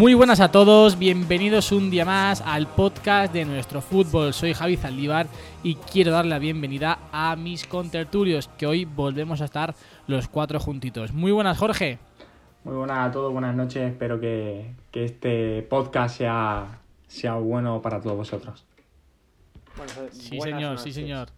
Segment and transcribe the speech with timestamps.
[0.00, 4.32] Muy buenas a todos, bienvenidos un día más al podcast de nuestro fútbol.
[4.32, 5.26] Soy Javi Zaldívar
[5.62, 9.74] y quiero darle la bienvenida a mis contertulios, que hoy volvemos a estar
[10.06, 11.12] los cuatro juntitos.
[11.12, 11.98] Muy buenas, Jorge.
[12.64, 13.92] Muy buenas a todos, buenas noches.
[13.92, 18.64] Espero que, este podcast sea, sea bueno para todos vosotros.
[20.12, 21.28] sí, señor, sí, señor.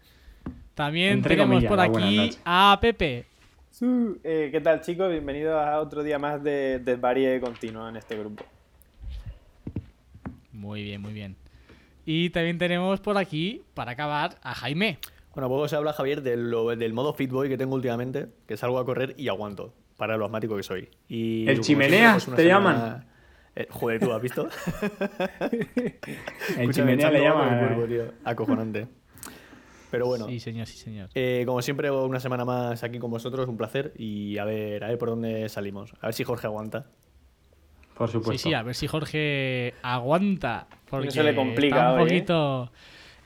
[0.76, 3.31] También tenemos por aquí a Pepe.
[3.84, 5.10] Eh, ¿Qué tal chicos?
[5.10, 8.44] Bienvenidos a otro día más de desvaríe continuo en este grupo.
[10.52, 11.34] Muy bien, muy bien.
[12.06, 14.98] Y también tenemos por aquí, para acabar, a Jaime.
[15.34, 16.48] Bueno, poco se habla, Javier, del,
[16.78, 20.56] del modo Fitboy que tengo últimamente, que salgo a correr y aguanto, para lo asmático
[20.56, 20.88] que soy.
[21.08, 23.04] Y, ¿El chimenea pues, te llaman?
[23.56, 24.48] Eh, joder, ¿tú has visto?
[26.56, 27.84] el chimenea le llaman.
[27.90, 28.10] Eh.
[28.22, 28.86] Acojonante.
[29.92, 30.26] Pero bueno.
[30.26, 31.10] Sí, señor, sí, señor.
[31.14, 33.92] Eh, como siempre, una semana más aquí con vosotros, un placer.
[33.98, 35.92] Y a ver, a ver por dónde salimos.
[36.00, 36.86] A ver si Jorge aguanta.
[37.94, 38.32] Por supuesto.
[38.32, 40.66] Sí, sí, a ver si Jorge aguanta.
[40.88, 41.76] Porque se le complica.
[41.76, 42.04] Está un ¿eh?
[42.04, 42.72] poquito.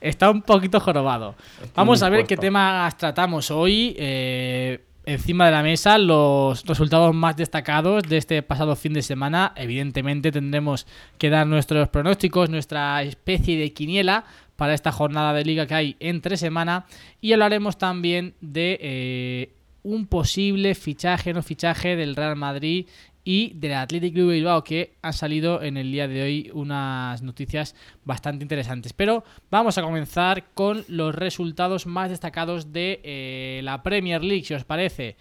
[0.01, 1.35] Está un poquito jorobado.
[1.73, 3.95] Vamos a ver qué temas tratamos hoy.
[3.97, 9.53] Eh, encima de la mesa los resultados más destacados de este pasado fin de semana.
[9.55, 10.85] Evidentemente tendremos
[11.17, 14.25] que dar nuestros pronósticos, nuestra especie de quiniela
[14.57, 16.85] para esta jornada de liga que hay entre semana
[17.21, 22.87] y hablaremos también de eh, un posible fichaje, no fichaje del Real Madrid
[23.23, 27.75] y del Athletic Club Bilbao que han salido en el día de hoy unas noticias
[28.03, 28.93] bastante interesantes.
[28.93, 34.53] Pero vamos a comenzar con los resultados más destacados de eh, la Premier League, si
[34.53, 35.15] os parece.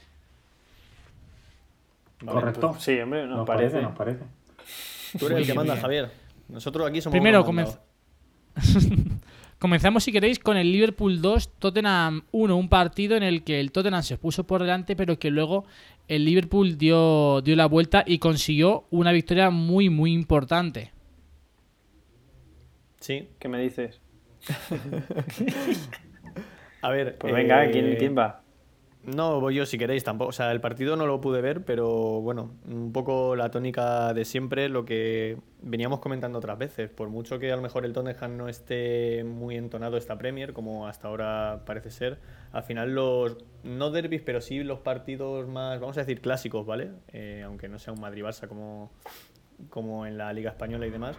[2.25, 2.70] Correcto.
[2.70, 3.82] Pues, sí, hombre, nos, parece.
[3.82, 4.25] Nos parece.
[5.19, 6.10] Tú eres el que manda, Javier.
[6.48, 7.80] Nosotros aquí somos Primero, comenzamos.
[9.59, 13.72] Comenzamos, si queréis, con el Liverpool 2, Tottenham 1, un partido en el que el
[13.72, 15.65] Tottenham se puso por delante, pero que luego
[16.09, 20.93] el Liverpool dio, dio la vuelta y consiguió una victoria muy, muy importante.
[23.00, 24.00] Sí, ¿qué me dices?
[26.83, 28.43] A ver, pues venga, ¿quién, eh, ¿quién va?
[29.06, 30.31] No, voy yo si queréis tampoco.
[30.31, 34.25] O sea, el partido no lo pude ver, pero bueno, un poco la tónica de
[34.25, 36.91] siempre, lo que veníamos comentando otras veces.
[36.91, 40.89] Por mucho que a lo mejor el Tottenham no esté muy entonado esta Premier, como
[40.89, 42.19] hasta ahora parece ser,
[42.50, 46.91] al final los, no derbis, pero sí los partidos más, vamos a decir, clásicos, ¿vale?
[47.12, 48.91] Eh, aunque no sea un Madrid-Barça como,
[49.71, 51.17] como en la Liga Española y demás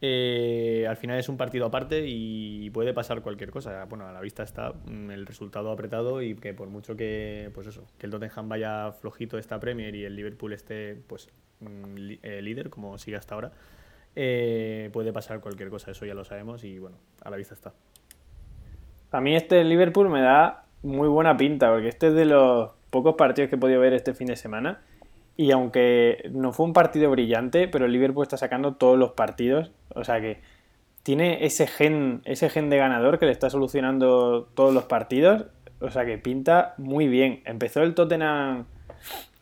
[0.00, 3.84] eh, al final es un partido aparte y puede pasar cualquier cosa.
[3.86, 7.66] Bueno, a la vista está mm, el resultado apretado y que por mucho que, pues
[7.66, 11.28] eso, que el Tottenham vaya flojito esta Premier y el Liverpool esté, pues,
[11.60, 13.52] mm, eh, líder como sigue hasta ahora,
[14.14, 15.90] eh, puede pasar cualquier cosa.
[15.90, 17.72] Eso ya lo sabemos y bueno, a la vista está.
[19.10, 23.16] A mí este Liverpool me da muy buena pinta porque este es de los pocos
[23.16, 24.80] partidos que he podido ver este fin de semana
[25.38, 29.70] y aunque no fue un partido brillante, pero el Liverpool está sacando todos los partidos.
[29.94, 30.40] O sea que
[31.04, 35.44] tiene ese gen, ese gen de ganador que le está solucionando todos los partidos.
[35.80, 37.42] O sea que pinta muy bien.
[37.44, 38.64] Empezó el Tottenham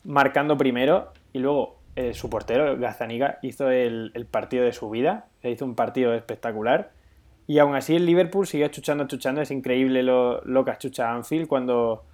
[0.05, 5.29] marcando primero y luego eh, su portero, Gazaniga, hizo el, partido de su vida.
[5.41, 6.91] Se hizo un partido espectacular.
[7.47, 9.41] Y aún así el Liverpool sigue chuchando, chuchando.
[9.41, 12.05] Es increíble lo, lo que achucha Anfield cuando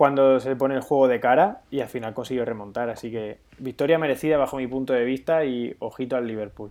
[0.00, 2.88] cuando se pone el juego de cara y al final consiguió remontar.
[2.88, 6.70] Así que victoria merecida bajo mi punto de vista y ojito al Liverpool.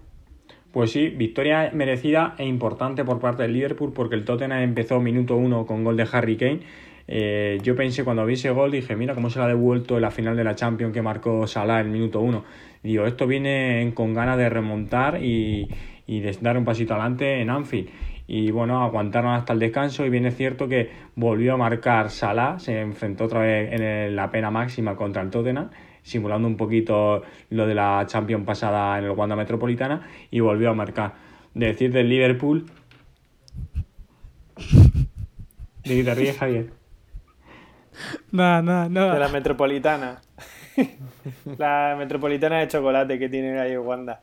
[0.72, 5.36] Pues sí, victoria merecida e importante por parte del Liverpool porque el Tottenham empezó minuto
[5.36, 6.62] uno con gol de Harry Kane.
[7.08, 10.10] Eh, yo pensé cuando vi ese gol, dije, mira cómo se lo ha devuelto la
[10.10, 12.46] final de la Champions que marcó Salah en minuto uno.
[12.82, 15.70] digo, esto viene con ganas de remontar y,
[16.08, 17.90] y de dar un pasito adelante en Anfield
[18.32, 22.60] y bueno, aguantaron hasta el descanso y bien es cierto que volvió a marcar Salah,
[22.60, 25.72] se enfrentó otra vez en la pena máxima contra el Tottenham,
[26.04, 30.76] simulando un poquito lo de la Champions pasada en el Wanda Metropolitana y volvió a
[30.76, 31.16] marcar.
[31.56, 32.68] De decir del Liverpool...
[35.84, 36.70] ¿De te ríes, Javier?
[38.32, 39.12] No, no, no.
[39.12, 40.22] De la Metropolitana.
[41.58, 44.22] la Metropolitana de chocolate que tiene ahí Wanda.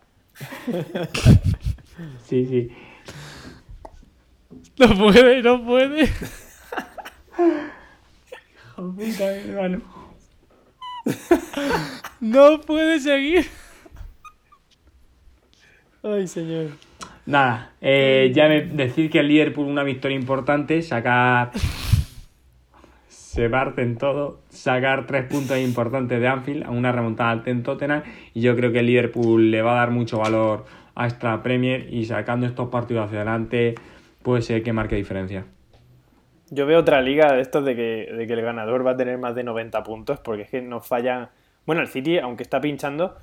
[2.23, 2.71] sí, sí.
[4.79, 6.09] No puede, no puede.
[12.21, 13.47] No puede seguir.
[16.03, 16.71] Ay, señor.
[17.25, 21.51] Nada, eh, ya me- decir que el Liverpool una victoria importante, sacar.
[23.09, 28.03] Se parten todo, sacar tres puntos importantes de Anfield a una remontada al en Tottenham.
[28.35, 30.65] Y yo creo que el Liverpool le va a dar mucho valor
[30.95, 33.75] a esta Premier y sacando estos partidos hacia adelante
[34.27, 35.47] puede ser que marque diferencia.
[36.51, 39.19] Yo veo otra liga de estos de que, de que el ganador va a tener
[39.19, 41.31] más de 90 puntos, porque es que nos falla.
[41.65, 43.17] Bueno, el City, aunque está pinchando,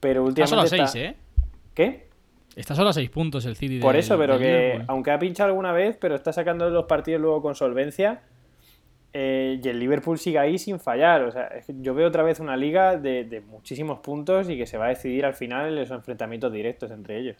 [0.00, 0.92] pero Está solo a últimamente.
[0.94, 1.50] 6, está- ¿eh?
[1.74, 2.08] ¿Qué?
[2.56, 3.80] Está solo a 6 puntos el City.
[3.80, 4.84] Por eso, pero que Liverpool.
[4.88, 8.22] aunque ha pinchado alguna vez, pero está sacando los partidos luego con solvencia.
[9.16, 11.22] eh, y el Liverpool sigue ahí sin fallar.
[11.22, 14.56] O sea, es que yo veo otra vez una liga de, de muchísimos puntos y
[14.56, 17.36] que se va a decidir al final en los enfrentamientos directos entre ellos.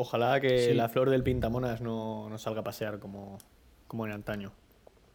[0.00, 0.74] Ojalá que Sí.
[0.74, 3.38] la flor del pintamonas no, no salga a pasear como,
[3.88, 4.52] como en antaño.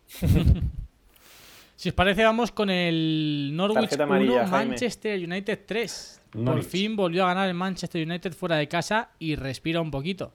[1.76, 4.70] Si os parece, vamos con el Norwich Tarjeta 1, amarilla, Jaime.
[4.70, 6.22] Manchester United 3.
[6.46, 10.32] Por fin volvió a ganar el Manchester United fuera de casa y respira un poquito.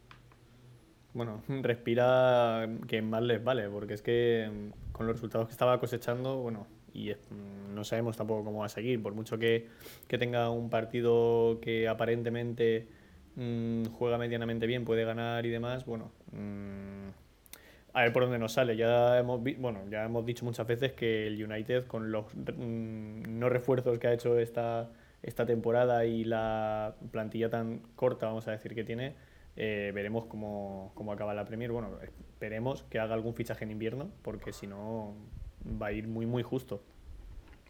[1.14, 5.78] Bueno, respira que más les vale, porque es que mm, con los resultados que estaba
[5.80, 9.68] cosechando, bueno, y mm, no sabemos tampoco cómo va a seguir, por mucho que,
[10.06, 12.88] que tenga un partido que aparentemente
[13.38, 17.08] mm, juega medianamente bien, puede ganar y demás, bueno, mm,
[17.94, 18.76] a ver por dónde nos sale.
[18.76, 23.48] Ya hemos, bueno, ya hemos dicho muchas veces que el United, con los mm, no
[23.48, 24.90] refuerzos que ha hecho esta,
[25.22, 29.14] esta temporada y la plantilla tan corta, vamos a decir, que tiene,
[29.56, 31.72] eh, veremos cómo, cómo acaba la Premier.
[31.72, 35.14] Bueno, esperemos que haga algún fichaje en invierno, porque si no
[35.80, 36.82] va a ir muy, muy justo.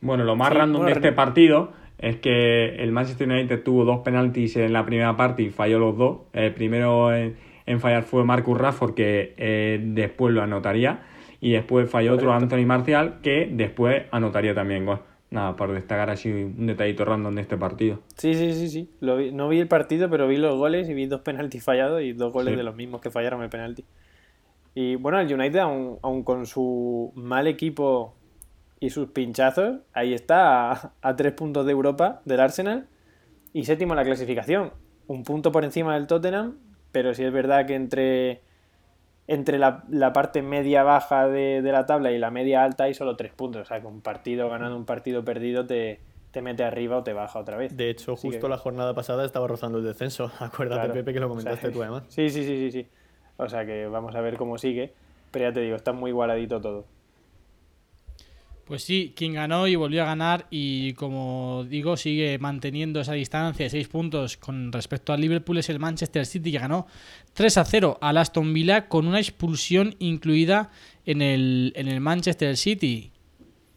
[0.01, 4.01] Bueno, lo más Sí, random de este partido es que el Manchester United tuvo dos
[4.01, 6.19] penaltis en la primera parte y falló los dos.
[6.33, 7.37] El primero en,
[7.67, 11.03] en fallar fue Marcus Rashford, que eh, después lo anotaría.
[11.41, 12.33] Y después falló otro.
[12.33, 15.01] Anthony Martial, que después anotaría también gol.
[15.31, 18.01] Nada, por destacar así un detallito random de este partido.
[18.17, 18.91] Sí, sí, sí, sí.
[19.01, 22.03] Lo vi- no vi el partido, pero vi los goles y vi dos penaltis fallados
[22.03, 22.57] y dos goles Sí.
[22.57, 23.85] de los mismos que fallaron el penalti.
[24.75, 28.15] Y bueno, el United, aun, aun con su mal equipo
[28.81, 32.87] y sus pinchazos, ahí está a, a tres puntos de Europa del Arsenal
[33.53, 34.73] y séptimo en la clasificación.
[35.07, 36.59] Un punto por encima del Tottenham,
[36.93, 38.43] pero sí es verdad que entre,
[39.27, 43.33] entre la, la parte media-baja de, de la tabla y la media-alta hay solo tres
[43.33, 43.63] puntos.
[43.63, 47.13] O sea, que un partido ganando, un partido perdido te, te mete arriba o te
[47.15, 47.77] baja otra vez.
[47.77, 50.31] De hecho, Así justo que- la jornada pasada estaba rozando el descenso.
[50.39, 50.95] Acuérdate, Claro.
[50.95, 52.05] Pepe, que lo O sea, comentaste tú además.
[52.09, 52.89] Sí, sí, sí, sí, sí.
[53.39, 54.93] O sea que vamos a ver cómo sigue.
[55.31, 56.85] Pero ya te digo, está muy igualadito todo.
[58.69, 63.65] Pues sí, quien ganó y volvió a ganar y como digo sigue manteniendo esa distancia
[63.65, 66.87] de 6 puntos con respecto al Liverpool es el Manchester City que ganó
[67.33, 70.69] 3 a 0 al Aston Villa con una expulsión incluida
[71.07, 73.11] en el, en el Manchester City.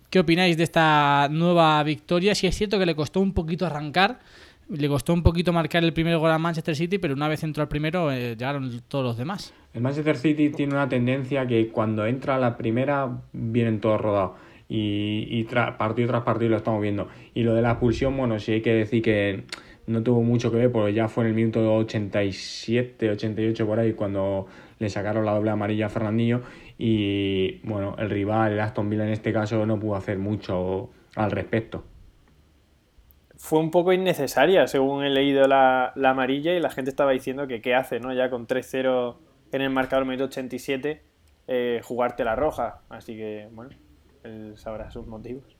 [0.10, 2.36] ¿Qué opináis de esta nueva victoria?
[2.36, 4.20] Si es cierto que le costó un poquito arrancar,
[4.68, 7.64] le costó un poquito marcar el primer gol al Manchester City, pero una vez entró
[7.64, 9.54] al primero eh, llegaron todos los demás.
[9.74, 14.51] El Manchester City tiene una tendencia que cuando entra la primera vienen todos rodados.
[14.74, 15.44] Y,
[15.78, 17.10] partido tras partido lo estamos viendo.
[17.34, 19.44] Y lo de la expulsión, bueno, sí hay que decir que
[19.86, 23.92] no tuvo mucho que ver porque ya fue en el minuto 87, 88 por ahí
[23.92, 24.48] cuando
[24.80, 26.42] le sacaron la doble amarilla a Fernandinho.
[26.78, 31.32] Y bueno, el rival, el Aston Villa en este caso, no pudo hacer mucho al
[31.32, 31.84] respecto.
[33.36, 37.46] Fue un poco innecesaria, según he leído la, la amarilla, y la gente estaba diciendo
[37.48, 38.14] que qué hace, ¿no?
[38.14, 39.18] Ya con 3-0
[39.52, 41.02] en el marcador minuto 87,
[41.48, 42.84] eh, jugarte la roja.
[42.88, 43.72] Así que, bueno,
[44.24, 45.58] él sabrá sus motivos.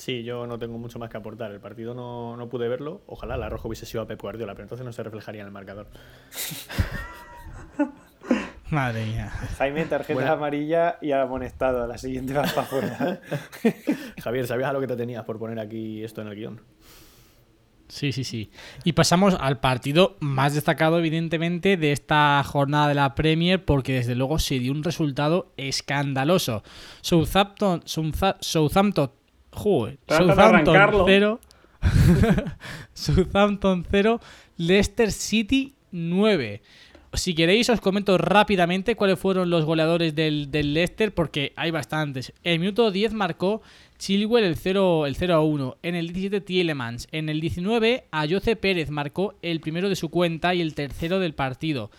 [0.00, 1.52] Sí, yo no tengo mucho más que aportar.
[1.52, 3.02] El partido no, no pude verlo.
[3.06, 5.52] Ojalá la roja hubiese sido a Pep Guardiola, pero entonces no se reflejaría en el
[5.52, 5.88] marcador.
[8.70, 9.28] Madre mía.
[9.58, 11.86] Jaime, tarjeta amarilla y amonestado.
[11.86, 13.20] La siguiente va para afuera.
[14.22, 16.60] Javier, ¿sabías a lo que te tenías por poner aquí esto en el guion?
[17.90, 18.50] Sí, sí, sí.
[18.84, 24.14] Y pasamos al partido más destacado, evidentemente, de esta jornada de la Premier, porque desde
[24.14, 26.62] luego se dio un resultado escandaloso.
[27.00, 29.10] Southampton, Southa- Southampton,
[29.52, 30.38] joder, Southampton
[30.76, 31.04] arrancarlo.
[31.06, 31.40] 0,
[32.94, 34.20] Southampton 0,
[34.56, 36.62] Leicester City 9.
[37.12, 42.32] Si queréis os comento rápidamente cuáles fueron los goleadores del, del Leicester, porque hay bastantes.
[42.44, 43.62] En el minuto 10 marcó
[43.98, 45.76] Chilwell el 0, el 0 a 1.
[45.82, 47.08] En el 17 Tielemans.
[47.10, 51.34] En el 19 Ayoce Pérez marcó el primero de su cuenta y el tercero del
[51.34, 51.90] partido.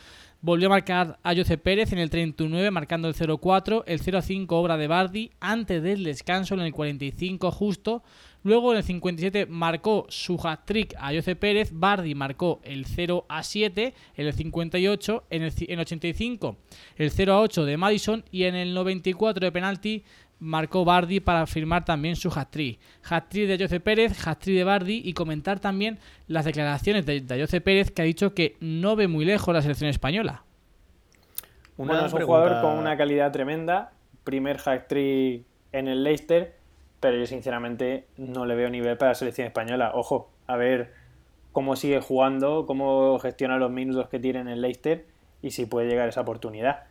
[0.44, 4.88] Volvió a marcar Ayoce Pérez en el 39 marcando el 0-4, el 0-5 obra de
[4.88, 8.02] Bardi antes del descanso en el 45 justo
[8.44, 13.44] Luego en el 57 marcó su hat-trick a Jose Pérez, Bardi marcó el 0 a
[13.44, 16.58] 7 en el 58, en el, en 85
[16.98, 20.04] el 0 a 8 de Madison y en el 94 de penalti
[20.40, 22.80] marcó Bardi para firmar también su hat-trick.
[23.08, 27.62] Hat-trick de Jose Pérez, hat-trick de Bardi y comentar también las declaraciones de, de Jose
[27.62, 30.44] Pérez que ha dicho que no ve muy lejos la selección española.
[31.78, 33.94] Una bueno, es un jugador con una calidad tremenda,
[34.24, 36.61] primer hat-trick en el Leicester,
[37.02, 39.92] pero yo sinceramente no le veo nivel para la selección española.
[39.94, 40.94] Ojo, a ver
[41.52, 45.06] cómo sigue jugando, cómo gestiona los minutos que tiene en el Leicester
[45.42, 46.84] y si puede llegar esa oportunidad.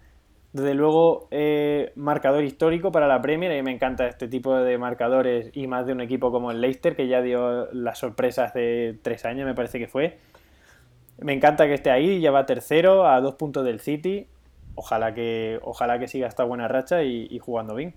[0.52, 3.57] Desde luego, eh, marcador histórico para la Premier.
[3.57, 6.97] Y me encanta este tipo de marcadores y más de un equipo como el Leicester,
[6.97, 10.19] que ya dio las sorpresas de tres años, me parece que fue.
[11.19, 14.26] Me encanta que esté ahí, ya va tercero a dos puntos del City.
[14.75, 17.95] Ojalá que, ojalá que siga esta buena racha y, jugando bien.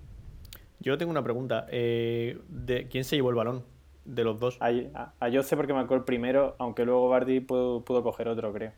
[0.84, 1.66] Yo tengo una pregunta.
[1.72, 3.64] Eh, ¿de ¿Quién se llevó el balón
[4.06, 4.58] de los dos?
[4.60, 8.52] A, a, a Jose porque marcó el primero, aunque luego Bardi pudo, pudo coger otro,
[8.52, 8.72] creo.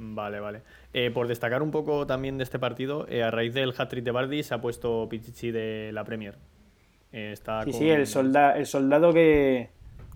[0.00, 0.62] Vale, vale.
[0.94, 4.10] Eh, por destacar un poco también de este partido, eh, a raíz del hat-trick de
[4.10, 6.36] Bardi se ha puesto Pichichi de la Premier.
[7.12, 9.70] Eh, está sí, sí, el, el soldado que,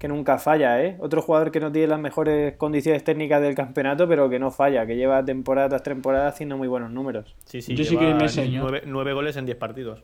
[0.08, 0.96] nunca falla, ¿eh?
[1.00, 4.86] Otro jugador que no tiene las mejores condiciones técnicas del campeonato, pero que no falla,
[4.86, 7.36] que lleva temporada tras temporada haciendo muy buenos números.
[7.44, 10.02] Sí, sí, Yo sí que me nueve, nueve goles en diez partidos.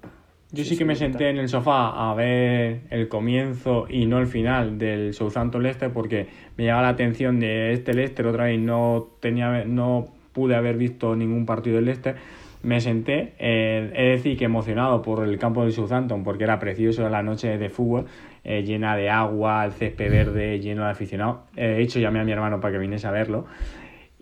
[0.51, 4.27] Yo sí, que me senté en el sofá a ver el comienzo y no el
[4.27, 6.27] final del Southampton Leicester porque
[6.57, 11.15] me llamaba la atención de este Leicester otra vez no tenía no pude haber visto
[11.15, 12.17] ningún partido del Leicester.
[12.63, 16.59] Me senté, eh, he de decir que emocionado por el campo del Southampton porque era
[16.59, 18.07] precioso la noche de fútbol,
[18.43, 21.41] eh, llena de agua, el césped verde, lleno de aficionados.
[21.57, 23.47] He hecho llamé a mi hermano para que viniese a verlo.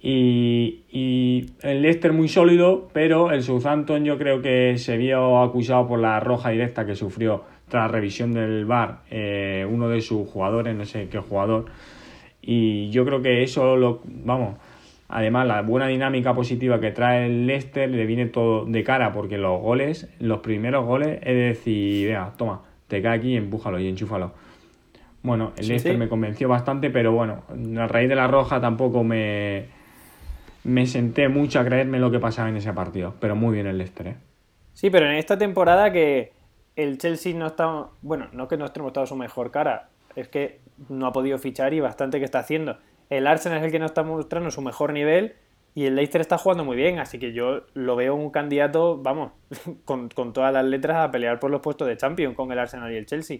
[0.08, 5.98] Y, el Leicester muy sólido, pero el Southampton yo creo que se vio acusado por
[5.98, 10.84] la roja directa que sufrió tras revisión del VAR eh, uno de sus jugadores, no
[10.84, 11.66] sé qué jugador.
[12.40, 14.54] Y yo creo que eso, lo, vamos,
[15.08, 19.38] además la buena dinámica positiva que trae el Leicester le viene todo de cara porque
[19.38, 24.34] los goles, los primeros goles, es decir, vea, toma, te cae aquí, empújalo y enchúfalo.
[25.25, 27.42] Bueno, el Leicester me convenció bastante, pero bueno,
[27.80, 29.75] a raíz de la roja tampoco me,
[30.66, 33.14] me senté mucho a creerme lo que pasaba en ese partido.
[33.20, 34.16] Pero muy bien el Leicester, ¿eh?
[34.75, 36.32] Sí, pero en esta temporada que
[36.75, 37.87] el Chelsea no está.
[38.02, 41.73] Bueno, no que no esté mostrado su mejor cara, es que no ha podido fichar
[41.73, 42.78] y bastante que está haciendo.
[43.08, 45.37] El Arsenal es el que no está mostrando su mejor nivel
[45.76, 49.32] y el Leicester está jugando muy bien, así que yo lo veo un candidato, vamos,
[49.85, 52.92] con, con todas las letras a pelear por los puestos de Champions con el Arsenal
[52.92, 53.38] y el Chelsea.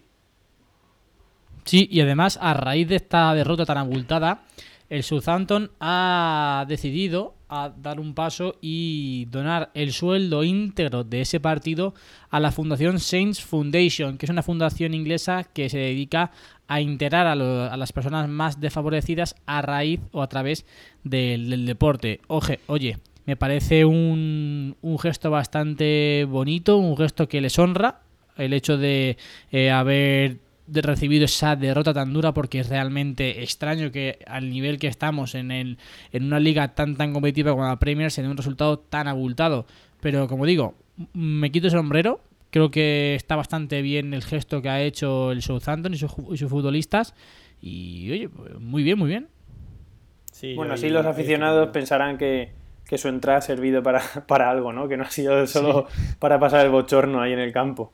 [1.65, 4.43] Sí, y además, a raíz de esta derrota tan abultada,
[4.89, 11.39] el Southampton ha decidido a dar un paso y donar el sueldo íntegro de ese
[11.41, 11.95] partido
[12.31, 16.33] a la Fundación Saints Foundation, que es una fundación inglesa que se dedica
[16.69, 17.37] a integrar a,
[17.77, 20.67] las personas más desfavorecidas a raíz o a través
[21.05, 22.21] del, deporte.
[22.27, 28.01] Oje, oye, me parece un, un, gesto bastante bonito, un gesto que les honra
[28.37, 29.17] el hecho de
[29.51, 34.89] eh, haber recibido esa derrota tan dura porque es realmente extraño que al nivel que
[34.89, 35.79] estamos en, el,
[36.13, 39.67] en una liga tan tan competitiva como la Premier se dé un resultado tan abultado.
[40.01, 40.75] Pero como digo,
[41.13, 42.21] me quito el sombrero.
[42.51, 46.13] Creo que está bastante bien el gesto que ha hecho el Southampton y, sus
[46.49, 47.15] futbolistas.
[47.61, 49.29] Y oye, pues, muy bien, muy bien.
[50.55, 52.53] bueno, así los aficionados pensarán que,
[52.87, 54.89] que, su entrada ha servido para, para, algo, ¿no?
[54.89, 55.87] Que no ha sido solo
[56.19, 57.93] para pasar el bochorno ahí en el campo.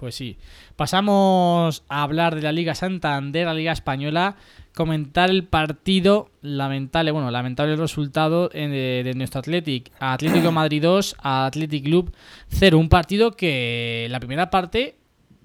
[0.00, 0.38] Pues sí.
[0.80, 4.36] Pasamos a hablar de la Liga Santander, la Liga Española,
[4.74, 9.92] comentar el partido lamentable, bueno, lamentable resultado de, nuestro Athletic.
[10.00, 12.14] Atlético Madrid 2, a Athletic Club
[12.48, 12.78] 0.
[12.78, 14.96] Un partido que la primera parte,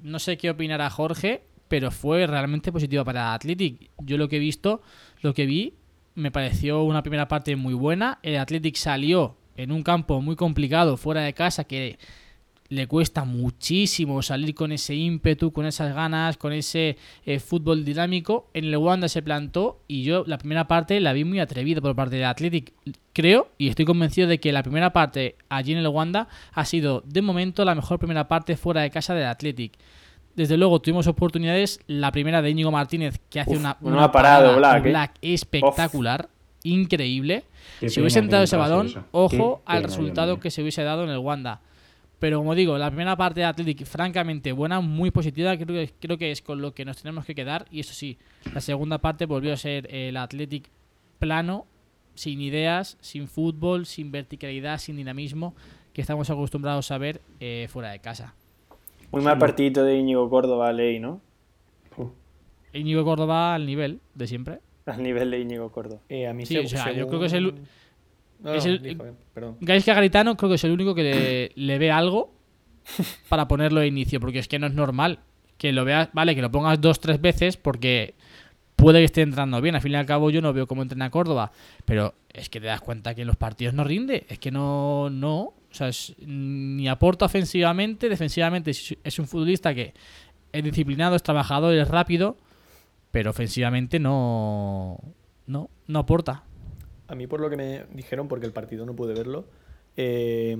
[0.01, 3.91] no sé qué opinará Jorge, pero fue realmente positiva para Athletic.
[3.97, 4.83] Yo lo que he visto,
[5.19, 5.73] lo que vi,
[6.13, 8.19] me pareció una primera parte muy buena.
[8.23, 11.99] El Athletic salió en un campo muy complicado, fuera de casa, que
[12.69, 18.49] le cuesta muchísimo salir con ese ímpetu, con esas ganas, con ese eh, fútbol dinámico.
[18.53, 21.95] En el Wanda se plantó y yo la primera parte la vi muy atrevida por
[21.95, 22.73] parte del Athletic.
[23.13, 27.03] Creo y estoy convencido de que la primera parte allí en el Wanda ha sido
[27.05, 29.73] de momento la mejor primera parte fuera de casa del Athletic.
[30.35, 35.15] Desde luego tuvimos oportunidades, la primera de Íñigo Martínez que hace una, una, parada, Black,
[35.21, 35.33] ¿eh?
[35.33, 36.27] espectacular,
[36.63, 37.45] increíble.
[37.79, 41.61] si hubiese entrado ese balón, ojo al resultado que se hubiese dado en el Wanda.
[42.25, 46.17] Pero como digo, la primera parte de Athletic francamente buena, muy positiva, creo que, creo
[46.17, 47.67] que es con lo que nos tenemos que quedar.
[47.69, 48.17] Y eso sí,
[48.51, 50.67] la segunda parte volvió a ser el Athletic
[51.19, 51.67] plano,
[52.15, 55.53] sin ideas, sin fútbol, sin verticalidad, sin dinamismo,
[55.93, 58.33] que estamos acostumbrados a ver eh, fuera de casa.
[59.11, 61.21] Muy mal partidito de Íñigo Córdoba, ley, ¿no?
[62.73, 64.61] Íñigo Córdoba al nivel de siempre.
[64.87, 66.01] Al nivel de Íñigo Córdoba.
[66.09, 67.53] Eh, a mí Sí, seg- o sea, yo creo que es el-
[68.39, 68.79] No, es el-
[69.33, 69.57] perdón.
[69.61, 72.33] Gaisca Garitano creo que es el único que le, le ve algo
[73.29, 75.19] para ponerlo de inicio, porque es que no es normal
[75.57, 78.13] que lo veas, vale, que lo pongas dos, tres veces, porque
[78.75, 79.73] puede que esté entrando bien.
[79.75, 81.51] Al fin y al cabo, yo no veo cómo entrena Córdoba,
[81.85, 85.09] pero es que te das cuenta que en los partidos no rinde, es que no,
[85.09, 89.93] no, o sea, es- ni aporta ofensivamente, defensivamente es, es un futbolista que
[90.51, 92.37] es disciplinado, es trabajador, es rápido,
[93.11, 94.99] pero ofensivamente no,
[95.47, 96.43] no, no aporta.
[97.07, 99.45] A mí por lo que me dijeron, porque el partido no pude verlo,
[99.97, 100.57] eh,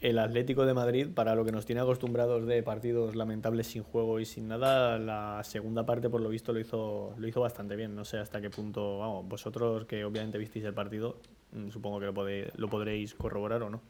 [0.00, 4.20] el Atlético de Madrid, para lo que nos tiene acostumbrados de partidos lamentables sin juego
[4.20, 7.94] y sin nada, la segunda parte por lo visto lo hizo, lo hizo bastante bien.
[7.94, 11.18] No sé hasta qué punto, vamos, vosotros que obviamente visteis el partido,
[11.52, 13.80] mm, supongo que lo, podéis, lo podréis corroborar o no.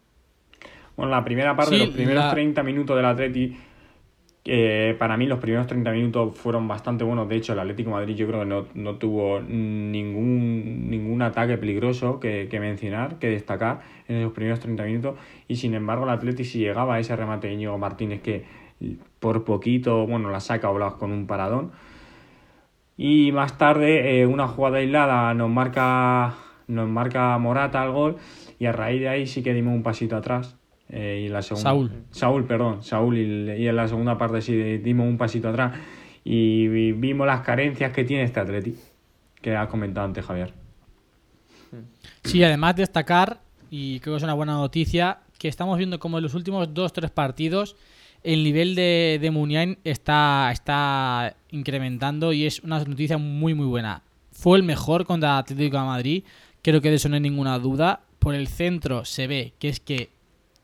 [0.97, 3.57] Bueno, la primera parte, Sí, los primeros la- 30 minutos del Atleti,
[4.51, 7.29] eh, para mí los primeros 30 minutos fueron bastante buenos.
[7.29, 12.19] De hecho, el Atlético Madrid yo creo que no, no tuvo ningún, ningún ataque peligroso
[12.19, 15.19] que, mencionar, que destacar en esos primeros 30 minutos.
[15.49, 18.45] Y sin embargo, el Atleti si llegaba a ese remate de Íñigo Martínez que
[19.19, 21.73] por poquito, bueno, la saca Oblak con un paradón.
[22.97, 26.37] Y más tarde, eh, una jugada aislada nos marca,
[26.69, 28.17] nos marca Morata al gol.
[28.59, 30.59] Y a raíz de ahí sí que dimos un pasito atrás.
[30.89, 31.93] Eh, y la segunda, Saúl.
[32.11, 32.83] Saúl, perdón.
[32.83, 33.19] Saúl.
[33.19, 35.79] Y, y en la segunda parte sí dimos un pasito atrás.
[36.25, 38.75] Y vi- vimos las carencias que tiene este Atleti.
[39.41, 40.53] Que has comentado antes, Javier.
[42.25, 43.41] Sí, además destacar,
[43.71, 46.93] y creo que es una buena noticia, que estamos viendo como en los últimos dos
[46.93, 47.77] tres partidos
[48.25, 54.03] el nivel de, de Muniain está, está incrementando y es una noticia muy muy buena.
[54.33, 56.25] Fue el mejor contra Atlético de Madrid,
[56.63, 58.01] creo que de eso no hay ninguna duda.
[58.19, 60.11] Por el centro se ve que es que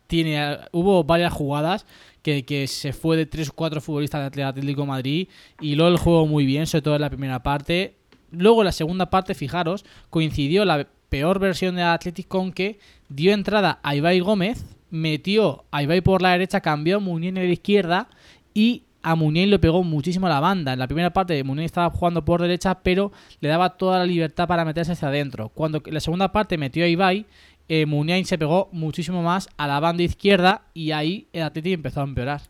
[0.07, 1.87] tiene hubo varias jugadas
[2.23, 5.29] que, que se fue de 3 o 4 futbolistas de Atlético Madrid
[5.61, 7.95] y luego el juego muy bien, sobre todo en la primera parte.
[8.31, 13.33] Luego en la segunda parte, fijaros, coincidió la peor versión de Atlético con que dio
[13.33, 17.53] entrada a Ibai Gómez, metió a Ibai por la derecha, cambió a Muniain en la
[17.53, 18.09] izquierda
[18.53, 20.73] y a Muniain le pegó muchísimo la banda.
[20.73, 24.49] En la primera parte Muniain estaba jugando por derecha, pero le daba toda la libertad
[24.49, 25.51] para meterse hacia adentro.
[25.51, 27.27] Cuando en la segunda parte metió a Ibai,
[27.69, 32.05] eh, se pegó muchísimo más a la banda izquierda y ahí el Atlético empezó a
[32.05, 32.41] empeorar.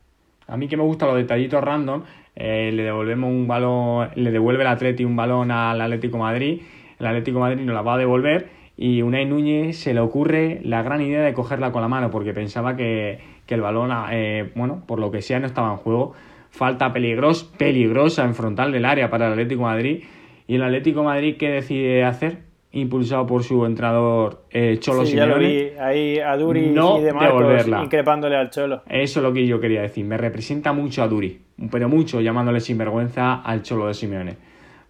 [0.47, 2.03] A mí que me gustan los detallitos random,
[2.37, 6.61] eh, le devolvemos un balón, le devuelve el Atleti un balón al Atlético Madrid,
[6.99, 10.83] el Atlético Madrid nos la va a devolver y Unai Núñez se le ocurre la
[10.83, 14.83] gran idea de cogerla con la mano porque pensaba que, que el balón, eh, bueno,
[14.87, 16.15] por lo que sea no estaba en juego.
[16.51, 20.05] Falta peligros, peligrosa en frontal del área para el Atlético Madrid
[20.47, 22.54] y el Atlético Madrid ¿qué decide hacer?
[22.77, 25.71] Impulsado por su entrenador eh, Cholo Sí, ya lo Simeone.
[25.71, 25.79] vi.
[25.79, 27.85] Ahí a Duri No y de Marcos devolverla.
[27.85, 28.83] increpándole al Cholo.
[28.89, 30.05] Eso es lo que yo quería decir.
[30.05, 34.37] Me representa mucho a Duri, pero mucho llamándole sinvergüenza al cholo de Simeone.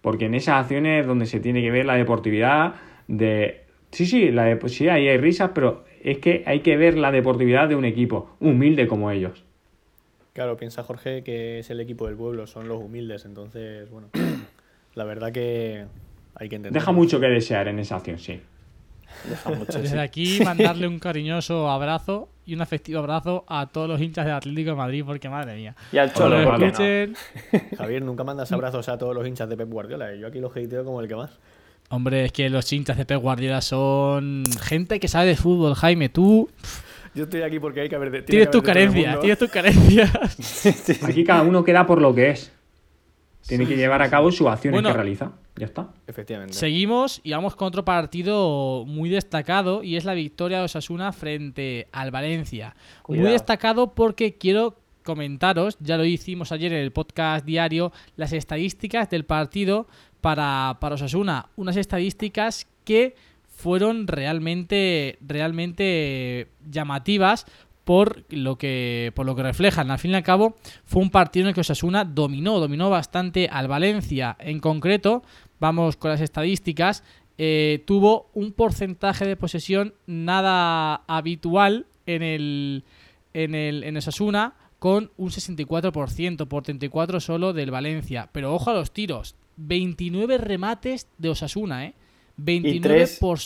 [0.01, 2.73] Porque en esas acciones es donde se tiene que ver la deportividad
[3.07, 3.65] de...
[3.91, 4.67] Sí, sí, la de...
[4.69, 8.35] sí, ahí hay risas, pero es que hay que ver la deportividad de un equipo
[8.39, 9.45] humilde como ellos.
[10.33, 14.09] Claro, piensa Jorge que es el equipo del pueblo, son los humildes, entonces, bueno,
[14.95, 15.85] la verdad que
[16.35, 16.79] hay que entender.
[16.79, 18.41] Deja mucho que desear en esa acción, sí.
[19.27, 19.79] Deja mucho, sí.
[19.79, 24.35] Desde aquí mandarle un cariñoso abrazo y un afectivo abrazo a todos los hinchas del
[24.35, 25.75] Atlético de Madrid porque madre mía.
[25.91, 27.09] Y al Cholo, Hola, Lo ¿por qué
[27.51, 27.59] no?
[27.77, 30.51] Javier, nunca mandas abrazos a todos los hinchas de Pep Guardiola, y yo aquí los
[30.55, 31.31] hateo como el que más.
[31.89, 36.09] Hombre, es que los hinchas de Pep Guardiola son gente que sabe de fútbol, Jaime.
[36.09, 36.49] Tú
[37.13, 39.49] Yo estoy aquí porque hay que haber de, tiene tienes que tus carencias, tienes tus
[39.49, 41.03] carencias.
[41.03, 42.51] Aquí cada uno queda por lo que es.
[43.47, 44.89] Tiene que llevar a cabo sus acciones Bueno.
[44.89, 45.31] que realiza.
[45.55, 45.89] Ya está.
[46.07, 46.53] Efectivamente.
[46.53, 51.87] Seguimos y vamos con otro partido muy destacado y es la victoria de Osasuna frente
[51.91, 52.75] al Valencia.
[53.07, 59.09] Muy destacado porque quiero comentaros, ya lo hicimos ayer en el podcast diario, las estadísticas
[59.09, 59.87] del partido
[60.19, 61.49] para, para Osasuna.
[61.55, 63.15] Unas estadísticas que
[63.47, 67.45] fueron realmente, realmente llamativas
[67.85, 69.89] por lo que por lo que reflejan.
[69.91, 73.47] Al fin y al cabo, fue un partido en el que Osasuna dominó, dominó bastante
[73.49, 74.35] al Valencia.
[74.39, 75.23] En concreto,
[75.59, 77.03] vamos con las estadísticas.
[77.37, 82.83] eh, tuvo un porcentaje de posesión nada habitual en el
[83.33, 88.29] en el en Osasuna con un 64% por 34 solo del Valencia.
[88.31, 91.93] Pero ojo a los tiros, 29 remates de Osasuna, ¿eh?
[92.37, 93.39] 29 tres- por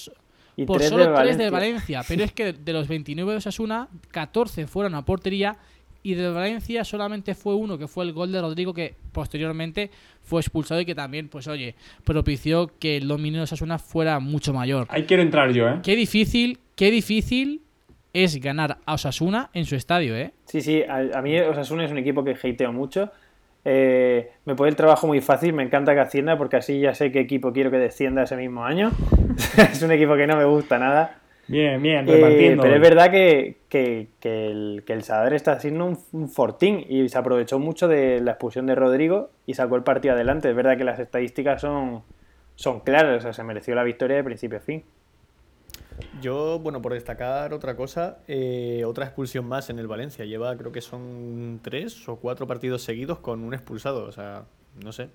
[0.62, 2.00] Y por tres solo del 3 del Valencia.
[2.00, 2.02] Valencia.
[2.08, 5.58] Pero es que de los 29 de Osasuna, 14 fueron a portería.
[6.02, 9.92] Y del Valencia solamente fue uno, que fue el gol de Rodrigo, que posteriormente
[10.22, 14.54] fue expulsado y que también, pues oye, propició que el dominio de Osasuna fuera mucho
[14.54, 14.88] mayor.
[14.90, 15.80] Ahí quiero entrar yo, ¿eh?
[15.84, 17.64] Qué difícil, qué difícil
[18.14, 20.32] es ganar a Osasuna en su estadio, ¿eh?
[20.46, 23.12] Sí, sí, a, a mí Osasuna es un equipo que hateo mucho.
[23.66, 27.12] Eh, me pone el trabajo muy fácil, me encanta que ascienda porque así ya sé
[27.12, 28.92] qué equipo quiero que descienda ese mismo año.
[29.58, 31.16] es un equipo que no me gusta nada.
[31.48, 32.62] Bien, bien, Eh, repartiendo.
[32.64, 36.86] pero es verdad que, que- que el, que el Sadar está haciendo un, un fortín
[36.88, 40.50] y se aprovechó mucho de la expulsión de Rodrigo y sacó el partido adelante.
[40.50, 42.04] Es verdad que las estadísticas son,
[42.56, 44.84] son claras, o sea, se mereció la victoria de principio a fin.
[46.22, 50.26] Yo, bueno, por destacar otra cosa, eh, otra expulsión más en el Valencia.
[50.26, 54.06] Lleva, creo que son tres o cuatro partidos seguidos con un expulsado.
[54.06, 54.44] O sea,
[54.84, 55.10] no sé,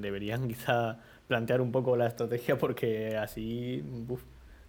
[0.00, 4.22] deberían quizá plantear un poco la estrategia porque así, uf,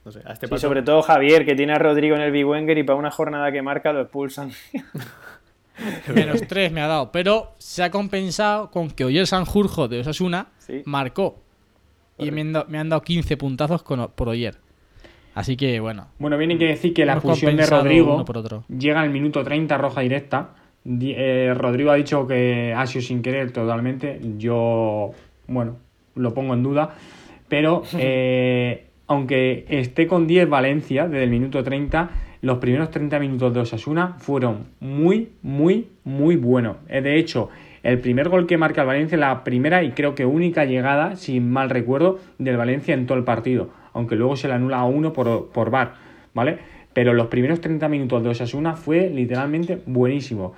[0.05, 2.31] no sé, a este Sí, paso- sobre todo Javier, que tiene a Rodrigo en el
[2.31, 4.51] Big Wenger y para una jornada que marca lo expulsan.
[6.13, 7.11] Menos 3 me ha dado.
[7.11, 10.81] Pero se ha compensado con que Oyer Sanjurjo de Osasuna Sí.
[10.85, 11.39] marcó.
[12.17, 14.57] Y me han, dado, me han dado 15 puntazos con- por Oyer.
[15.39, 16.07] Así que bueno.
[16.19, 18.63] Bueno, viene que decir que la expulsión de Rodrigo por otro.
[18.67, 20.49] llega al minuto 30, roja directa.
[20.83, 24.19] Di- eh, Rodrigo ha dicho que ha sido sin querer totalmente.
[24.37, 25.11] Yo,
[25.47, 25.77] bueno,
[26.15, 26.89] lo pongo en duda.
[27.47, 32.09] Pero eh, aunque esté con 10 Valencia desde el minuto 30,
[32.41, 36.75] los primeros 30 minutos de Osasuna fueron muy, muy, muy buenos.
[36.89, 37.49] Eh, De hecho,
[37.81, 41.39] el primer gol que marca el Valencia, la primera y creo que única llegada, si
[41.39, 43.69] mal recuerdo, del Valencia en todo el partido.
[43.93, 45.93] Aunque luego se le anula a uno por, por VAR,
[46.33, 46.59] ¿vale?
[46.93, 50.53] Pero los primeros 30 minutos de Osasuna fue literalmente buenísimo.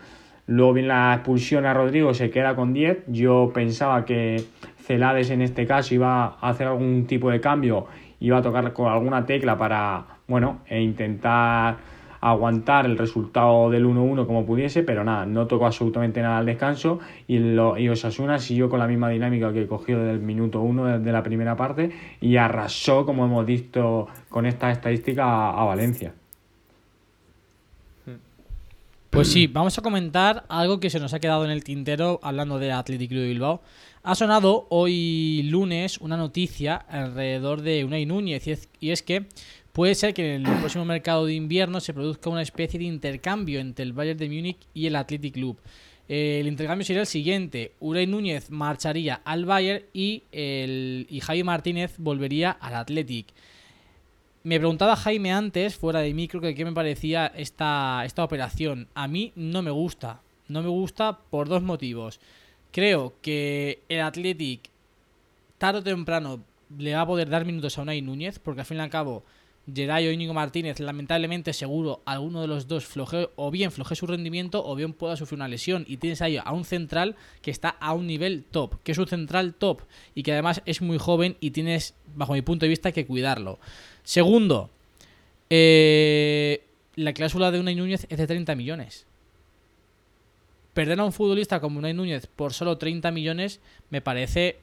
[0.48, 3.06] Luego viene la expulsión a Rodrigo, se queda con 10.
[3.08, 4.44] Yo pensaba que
[4.78, 7.88] Celades en este caso iba a hacer algún tipo de cambio,
[8.20, 11.78] iba a tocar con alguna tecla para, bueno, e intentar
[12.22, 17.00] aguantar el resultado del 1-1 como pudiese, pero nada, no tocó absolutamente nada al descanso
[17.28, 21.00] y, lo, y Osasuna siguió con la misma dinámica que cogió desde el minuto 1
[21.00, 26.14] de, la primera parte y arrasó, como hemos visto con esta estadística, a, a Valencia.
[29.10, 32.60] Pues sí, vamos a comentar algo que se nos ha quedado en el tintero hablando
[32.60, 33.62] de Athletic Club de Bilbao.
[34.04, 39.28] Ha sonado hoy lunes una noticia alrededor de Unai Núñez y es que
[39.74, 43.60] puede ser que en el próximo mercado de invierno se produzca una especie de intercambio
[43.60, 45.58] entre el Bayern de Múnich y el Athletic Club.
[46.08, 52.52] El intercambio sería el siguiente: Unai Núñez marcharía al Bayern y, el, y Martínez volvería
[52.52, 53.28] al Athletic.
[54.44, 58.88] Me preguntaba Jaime antes, fuera de micro, que qué me parecía esta, esta operación.
[58.96, 60.22] A mí no me gusta.
[60.48, 62.20] No me gusta por dos motivos.
[62.72, 64.70] Creo que el Athletic,
[65.60, 66.44] tarde o temprano,
[66.78, 69.24] le va a poder dar minutos a Unai Núñez, porque al fin y al cabo,
[69.74, 74.08] Geray o Íñigo Martínez, lamentablemente, seguro, alguno de los dos floje, o bien floje su
[74.08, 75.86] rendimiento, o bien pueda sufrir una lesión.
[75.88, 79.08] Y tienes ahí a un central que está a un nivel top, que es un
[79.08, 79.82] central top,
[80.16, 83.60] y que además es muy joven y tienes, bajo mi punto de vista, que cuidarlo.
[84.04, 84.70] Segundo,
[85.50, 86.64] eh,
[86.96, 89.06] la cláusula de Unai Núñez es de 30 millones.
[90.74, 94.60] Perder a un futbolista como Unai Núñez por solo 30 millones me parece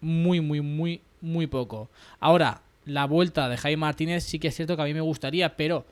[0.00, 1.88] muy, muy, muy, muy poco.
[2.18, 5.56] Ahora, la vuelta de Jaime Martínez sí que es cierto que a mí me gustaría,
[5.56, 5.84] pero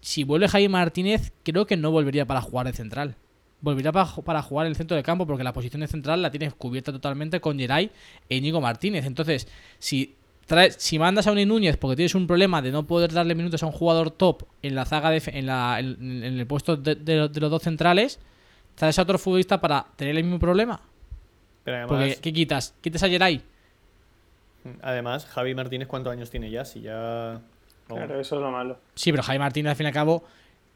[0.00, 3.14] si vuelve Jaime Martínez, creo que no volvería para jugar de central.
[3.60, 6.30] Volvería para, para jugar en el centro de campo porque la posición de central la
[6.30, 7.90] tienes cubierta totalmente con Geray
[8.28, 9.06] e Íñigo Martínez.
[9.06, 9.46] Entonces,
[9.78, 13.36] si traes, si mandas a Unai Núñez porque tienes un problema de no poder darle
[13.36, 16.76] minutos a un jugador top en la zaga de, en, la, en, en el puesto
[16.76, 18.18] de, de, de, los dos centrales,
[18.74, 20.80] traes a otro futbolista para tener el mismo problema.
[21.62, 22.74] Pero además, porque, ¿qué quitas?
[22.80, 23.40] ¿Quitas a Geray?
[24.82, 26.64] Además, Javi Martínez, ¿cuántos años tiene ya?
[26.64, 27.40] Si ya.
[27.86, 28.78] Claro, eso es lo malo.
[28.94, 30.24] Sí, pero Javi Martínez, al fin y al cabo,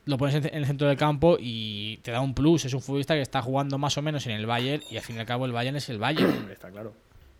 [0.04, 2.64] lo pones en el centro del campo y te da un plus.
[2.64, 5.16] Es un futbolista que está jugando más o menos en el Bayern y al fin
[5.16, 6.48] y al cabo el Bayern es el Bayern.
[6.50, 6.92] Está claro.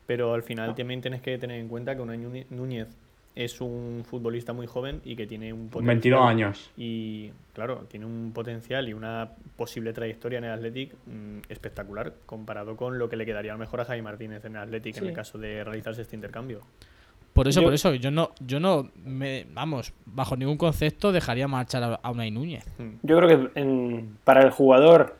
[0.06, 2.88] Pero al final también tienes que tener en cuenta que Unai Núñez
[3.36, 5.94] es un futbolista muy joven y que tiene un potencial.
[5.94, 6.70] 22 años.
[6.76, 12.76] Y claro, tiene un potencial y una posible trayectoria en el Athletic mmm, espectacular comparado
[12.76, 15.00] con lo que le quedaría a lo mejor a Jaime Martínez en el Athletic sí.
[15.00, 16.62] en el caso de realizarse este intercambio.
[17.34, 21.46] Por eso, yo, por eso, yo no, yo no me, vamos, bajo ningún concepto dejaría
[21.46, 22.64] marchar a, a Unai Núñez.
[23.02, 25.16] Yo creo que en, para el jugador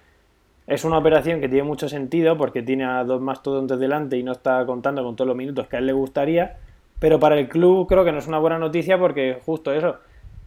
[0.66, 4.33] es una operación que tiene mucho sentido porque tiene a dos mastodontes delante y no
[4.33, 6.57] está contando con todos los minutos que a él le gustaría.
[6.99, 9.97] Pero para el club creo que no es una buena noticia porque justo eso.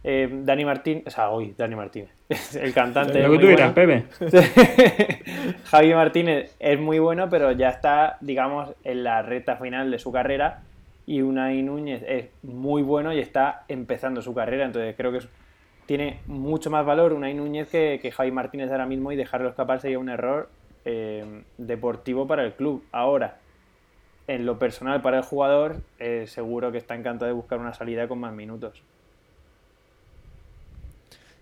[0.02, 2.10] Eh, Dani Martín, o sea, hoy Dani Martínez,
[2.56, 3.22] el cantante.
[3.22, 4.04] Lo que tú dirás, Pepe.
[5.64, 10.10] Javi Martínez es muy bueno, pero ya está, digamos, en la recta final de su
[10.10, 10.62] carrera.
[11.06, 14.64] Y Unai Núñez es muy bueno y está empezando su carrera.
[14.64, 15.20] Entonces creo que
[15.86, 19.80] tiene mucho más valor Unai Núñez que, que Javi Martínez ahora mismo y dejarlo escapar
[19.80, 20.48] sería un error
[20.84, 22.84] eh, deportivo para el club.
[22.92, 23.36] Ahora,
[24.30, 28.06] en lo personal para el jugador, eh, seguro que está encantado de buscar una salida
[28.06, 28.80] con más minutos.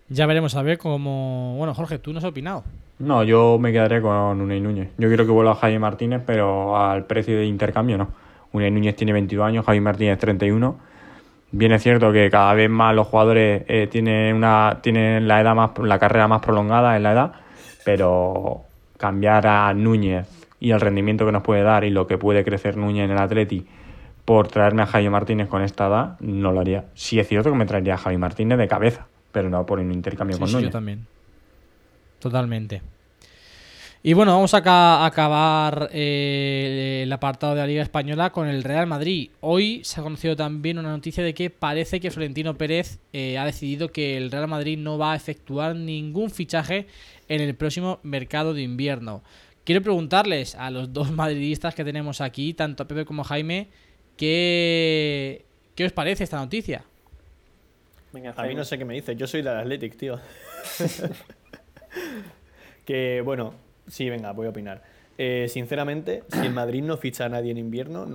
[0.09, 1.55] Ya veremos a ver cómo.
[1.55, 2.63] Bueno, Jorge, tú no has opinado.
[2.97, 4.89] No, yo me quedaré con Unai Núñez.
[4.97, 8.09] Yo quiero que vuelva Jaime Martínez, pero al precio de intercambio no.
[8.53, 10.79] Unai Núñez tiene 22 años, Jaime Martínez 31.
[11.51, 15.53] Bien es cierto que cada vez más los jugadores eh, tienen una tienen la edad
[15.53, 17.31] más la carrera más prolongada en la edad,
[17.85, 18.61] pero
[18.97, 22.77] cambiar a Núñez y el rendimiento que nos puede dar y lo que puede crecer
[22.77, 23.65] Núñez en el Atleti
[24.25, 26.85] por traerme a Jaime Martínez con esta edad, no lo haría.
[26.93, 29.91] Sí es cierto que me traería a Jaime Martínez de cabeza, pero no por un
[29.91, 30.67] intercambio con Sí, Núñez.
[30.69, 31.07] yo también.
[32.19, 32.81] Totalmente.
[34.01, 38.63] Y bueno, vamos a ca- acabar eh, el apartado de la Liga Española con el
[38.63, 39.29] Real Madrid.
[39.41, 43.43] Hoy se ha conocido también una noticia de que parece que Florentino Pérez eh, ha
[43.45, 46.87] decidido que el Real Madrid no va a efectuar ningún fichaje
[47.27, 49.21] en el próximo mercado de invierno.
[49.69, 53.67] Quiero preguntarles a los dos madridistas que tenemos aquí, tanto a Pepe como a Jaime,
[54.17, 56.85] ¿qué, qué os parece esta noticia?
[58.11, 58.55] Venga, A mí Jaime.
[58.55, 60.19] no sé qué me dices, yo soy del Athletic, tío.
[62.83, 63.53] que bueno,
[63.87, 64.81] sí, venga, voy a opinar.
[65.21, 68.07] Eh, sinceramente, si el Madrid no ficha a nadie en invierno,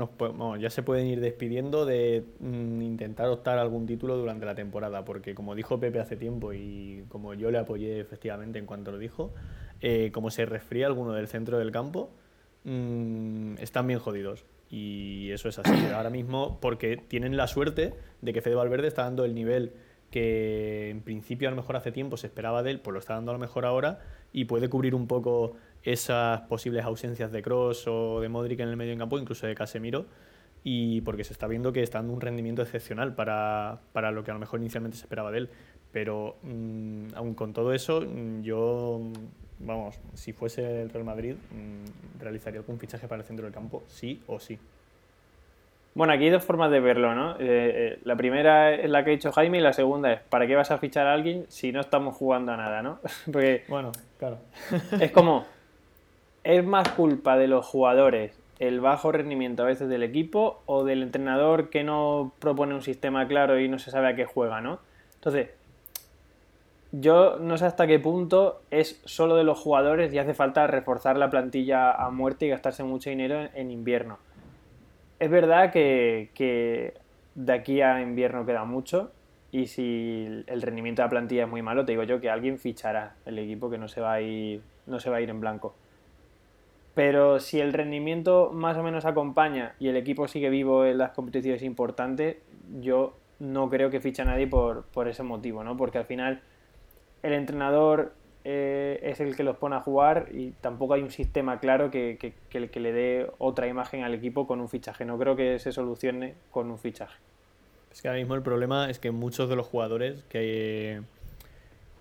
[0.56, 5.34] ya se pueden ir despidiendo de mm, intentar optar algún título durante la temporada, porque
[5.34, 9.34] como dijo Pepe hace tiempo y como yo le apoyé efectivamente en cuanto lo dijo,
[9.82, 12.10] eh, como se resfría alguno del centro del campo,
[12.64, 14.46] mm, están bien jodidos.
[14.70, 15.86] Y eso es así.
[15.94, 19.74] Ahora mismo, porque tienen la suerte de que Fede Valverde está dando el nivel
[20.10, 23.12] que en principio a lo mejor hace tiempo se esperaba de él, pues lo está
[23.12, 24.00] dando a lo mejor ahora
[24.32, 28.76] y puede cubrir un poco esas posibles ausencias de Cross o de Modric en el
[28.76, 30.06] medio campo, incluso de Casemiro,
[30.64, 34.30] y porque se está viendo que está dando un rendimiento excepcional para, para lo que
[34.30, 35.50] a lo mejor inicialmente se esperaba de él.
[35.92, 41.34] Pero mm, aun con todo eso, mm, yo, mm, vamos, si fuese el Real Madrid,
[41.34, 44.58] mm, realizaría algún fichaje para el centro del campo, sí o sí.
[45.94, 47.34] Bueno, aquí hay dos formas de verlo, ¿no?
[47.34, 50.46] Eh, eh, la primera es la que ha dicho Jaime y la segunda es, ¿para
[50.48, 52.98] qué vas a fichar a alguien si no estamos jugando a nada, ¿no?
[53.30, 54.38] Porque Bueno, claro.
[55.00, 55.46] es como,
[56.44, 61.02] es más culpa de los jugadores el bajo rendimiento a veces del equipo o del
[61.02, 64.78] entrenador que no propone un sistema claro y no se sabe a qué juega, ¿no?
[65.16, 65.50] Entonces,
[66.92, 71.16] yo no sé hasta qué punto es solo de los jugadores y hace falta reforzar
[71.16, 74.18] la plantilla a muerte y gastarse mucho dinero en, invierno.
[75.18, 76.94] Es verdad que, que
[77.34, 79.10] de aquí a invierno queda mucho
[79.50, 82.58] y si el rendimiento de la plantilla es muy malo, te digo yo que alguien
[82.58, 85.40] fichará el equipo que no se va a ir, no se va a ir en
[85.40, 85.74] blanco.
[86.94, 91.10] Pero si el rendimiento más o menos acompaña y el equipo sigue vivo en las
[91.10, 92.36] competiciones importantes,
[92.80, 95.76] yo no creo que fiche a nadie por, por ese motivo, ¿no?
[95.76, 96.40] Porque al final
[97.22, 98.12] el entrenador
[98.44, 102.16] eh, es el que los pone a jugar y tampoco hay un sistema claro que,
[102.18, 102.34] que,
[102.68, 105.04] que le dé otra imagen al equipo con un fichaje.
[105.04, 107.18] No creo que se solucione con un fichaje.
[107.90, 111.00] Es que ahora mismo el problema es que muchos de los jugadores que,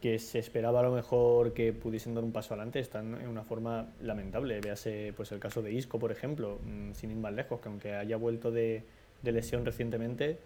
[0.04, 3.46] que se esperaba a lo mejor que pudiesen dar un paso adelante están en una
[3.46, 4.60] forma lamentable.
[4.60, 7.96] Véase pues el caso de Isco, por ejemplo, mm, sin ir más lejos, que aunque
[7.96, 8.84] haya vuelto de,
[9.22, 10.40] de lesión recientemente,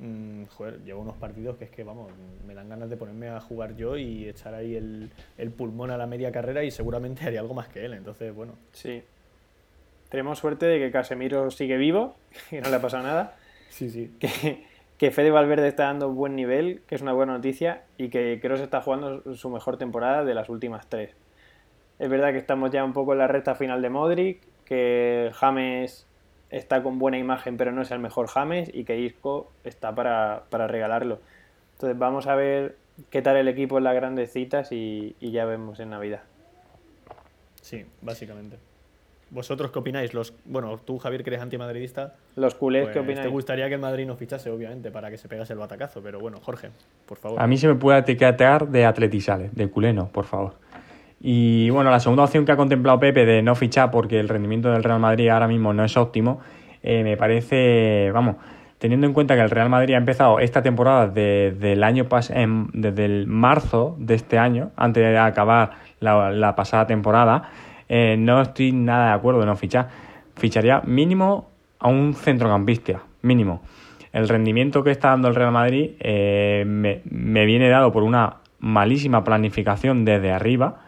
[0.00, 2.10] mmm, joder, lleva unos partidos que es que, vamos,
[2.44, 5.96] me dan ganas de ponerme a jugar yo y echar ahí el, el pulmón a
[5.96, 7.94] la media carrera y seguramente haría algo más que él.
[7.94, 8.54] Entonces, bueno.
[8.72, 9.00] Sí.
[10.08, 12.16] Tenemos suerte de que Casemiro sigue vivo
[12.50, 13.36] y no le ha pasado nada.
[13.68, 14.12] Sí, sí.
[14.18, 14.64] Que,
[15.04, 18.60] que Fede Valverde está dando buen nivel, que es una buena noticia, y que Kroos
[18.60, 21.14] está jugando su mejor temporada de las últimas tres.
[21.98, 26.06] Es verdad que estamos ya un poco en la recta final de Modric, que James
[26.48, 30.44] está con buena imagen, pero no es el mejor James, y que Isco está para,
[30.48, 31.20] para regalarlo.
[31.74, 32.78] Entonces vamos a ver
[33.10, 36.22] qué tal el equipo en las grandes citas y, y ya vemos en Navidad.
[37.60, 38.56] Sí, básicamente.
[39.30, 40.14] ¿Vosotros qué opináis?
[40.14, 43.22] Los, bueno, tú, Javier, que eres antimadridista, Los culés, pues, ¿qué opináis?
[43.26, 46.00] te gustaría que el Madrid no fichase, obviamente, para que se pegase el batacazo.
[46.02, 46.70] Pero bueno, Jorge,
[47.06, 47.40] por favor.
[47.40, 50.54] A mí se me puede etiquetar de atletisales, de culeno, por favor.
[51.20, 54.70] Y bueno, la segunda opción que ha contemplado Pepe de no fichar porque el rendimiento
[54.70, 56.40] del Real Madrid ahora mismo no es óptimo,
[56.82, 58.36] eh, me parece, vamos,
[58.78, 62.28] teniendo en cuenta que el Real Madrid ha empezado esta temporada desde el año pas
[62.28, 67.48] en, desde el marzo de este año, antes de acabar la, la pasada temporada,
[67.88, 69.88] eh, no estoy nada de acuerdo en no fichar.
[70.36, 73.62] Ficharía mínimo a un centrocampista, mínimo.
[74.12, 78.36] El rendimiento que está dando el Real Madrid eh, me, me viene dado por una
[78.60, 80.82] malísima planificación desde arriba.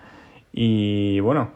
[0.53, 1.51] Y bueno,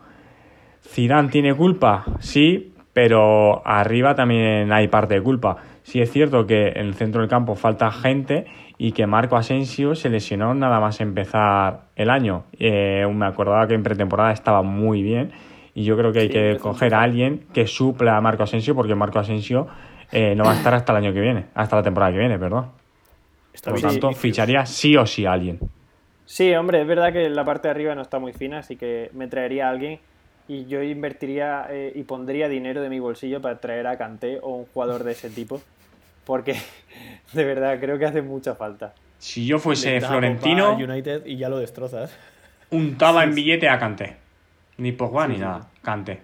[0.86, 5.56] Zidane tiene culpa, sí, pero arriba también hay parte de culpa.
[5.90, 8.44] Sí es cierto que en el centro del campo falta gente
[8.78, 12.44] y que Marco Asensio se lesionó nada más empezar el año.
[12.60, 15.32] Eh, me acordaba que en pretemporada estaba muy bien
[15.74, 18.76] y yo creo que hay Sí, que coger a alguien que supla a Marco Asensio
[18.76, 19.66] porque Marco Asensio
[20.12, 22.38] eh, no va a estar hasta el año que viene, hasta la temporada que viene,
[22.38, 22.66] perdón.
[23.52, 25.58] Está Por lo tanto, ficharía sí o sí a alguien.
[26.24, 29.10] Sí, hombre, es verdad que la parte de arriba no está muy fina, así que
[29.12, 29.98] me traería a alguien
[30.46, 34.54] y yo invertiría eh, y pondría dinero de mi bolsillo para traer a Kanté o
[34.54, 35.60] un jugador de ese tipo,
[36.30, 36.54] porque
[37.32, 38.94] de verdad creo que hace mucha falta.
[39.18, 42.16] Si yo fuese Florentino, United y ya lo destrozas.
[42.70, 44.16] untaba en billete a Kanté.
[44.78, 46.20] Ni Pogba ni nada, Kanté.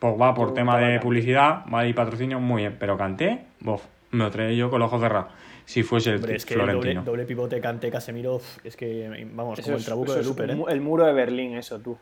[0.00, 1.00] Pogba por Yo tema de Kanté.
[1.00, 2.76] publicidad, vale, y patrocinio, muy bien.
[2.80, 5.32] Pero Kanté, bof, me lo traía yo con los ojos cerrados.
[5.64, 9.66] Si fuese el Hombre, es que el doble, pivote Cante Casemiro, es que, vamos, Eso
[9.66, 10.56] como el es- trabuco de es Luper, ¿eh?
[10.68, 11.96] el muro de Berlín, eso tú.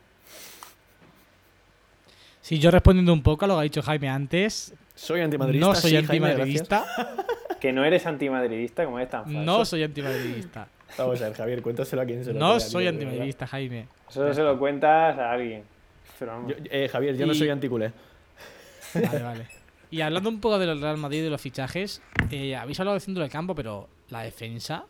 [2.47, 5.67] Sí, yo respondiendo un poco a lo que ha dicho Jaime antes, Soy antimadridista.
[5.67, 6.85] no soy sí, Jaime, antimadridista.
[7.59, 9.39] Que no eres antimadridista, como es tan falso.
[9.41, 10.69] no soy antimadridista.
[10.97, 12.93] Vamos a ver, Javier, cuéntaselo a quien se lo No soy tío, verdad.
[12.93, 13.87] antimadridista, Jaime.
[14.09, 15.63] Eso se lo cuentas a alguien.
[16.19, 16.51] Pero vamos.
[16.51, 17.91] Yo- eh, Javier, yo no soy anticulé.
[18.93, 19.47] Vale, vale.
[19.91, 23.01] Y hablando un poco del Real Madrid y de los fichajes, eh, habéis hablado de
[23.01, 24.85] centro del campo, pero la defensa.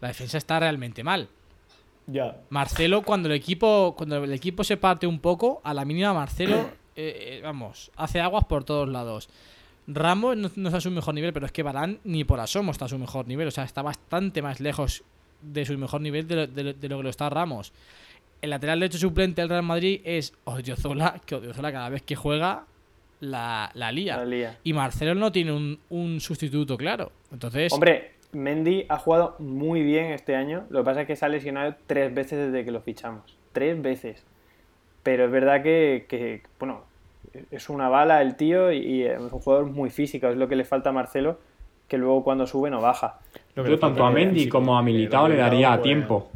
[0.00, 1.28] La defensa está realmente mal.
[2.10, 2.36] Ya.
[2.50, 6.56] Marcelo, cuando el equipo, cuando el equipo se parte un poco, a la mínima Marcelo,
[6.96, 9.28] eh, eh, vamos, hace aguas por todos lados.
[9.86, 12.70] Ramos no, no está a su mejor nivel, pero es que Barán ni por asomo
[12.72, 13.48] está a su mejor nivel.
[13.48, 15.02] O sea, está bastante más lejos
[15.42, 17.72] de su mejor nivel de lo, de lo- de lo que lo está Ramos.
[18.42, 22.66] El lateral derecho suplente del Real Madrid es Odriozola, que Odriozola cada vez que juega
[23.20, 24.16] la, la lía.
[24.16, 24.58] La lía.
[24.64, 27.12] Y Marcelo no tiene un, un sustituto claro.
[27.32, 30.64] Entonces, Hombre, Mendy ha jugado muy bien este año.
[30.70, 33.36] Lo que pasa es que se ha lesionado tres veces desde que lo fichamos.
[33.52, 34.24] Tres veces.
[35.02, 36.82] Pero es verdad que, que, bueno,
[37.50, 40.28] es una bala el tío y, y es un jugador muy físico.
[40.28, 41.38] Es lo que le falta a Marcelo,
[41.88, 43.18] que luego cuando sube no baja.
[43.54, 46.30] Lo que Yo tanto a Mendy como a Militao le daría pues, tiempo.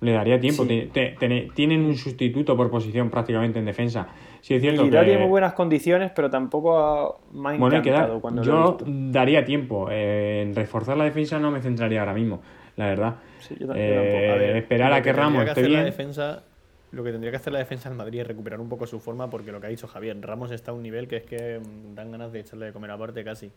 [0.00, 0.64] Le daría tiempo.
[0.64, 0.90] Sí.
[0.92, 4.08] Te- te- te- tienen un sustituto por posición prácticamente en defensa.
[4.42, 4.90] Sí, es cierto que...
[4.90, 8.20] tiene muy buenas condiciones, pero tampoco ha- me ha Bueno, encantado dar.
[8.20, 8.84] cuando lo he Yo visto.
[8.88, 9.88] daría tiempo.
[9.90, 12.42] Eh, en reforzar la defensa no me centraría ahora mismo,
[12.76, 13.14] la verdad.
[13.38, 14.32] Sí, yo tam- yo Eh, tampoco.
[14.32, 16.42] A ver, esperar lo a que Ramos esté la defensa,
[16.90, 19.30] lo que tendría que hacer la defensa del Madrid es recuperar un poco su forma,
[19.30, 21.94] porque lo que ha dicho Javier, Ramos está a un nivel que es que mm,
[21.94, 23.50] dan ganas de echarle de comer aparte casi.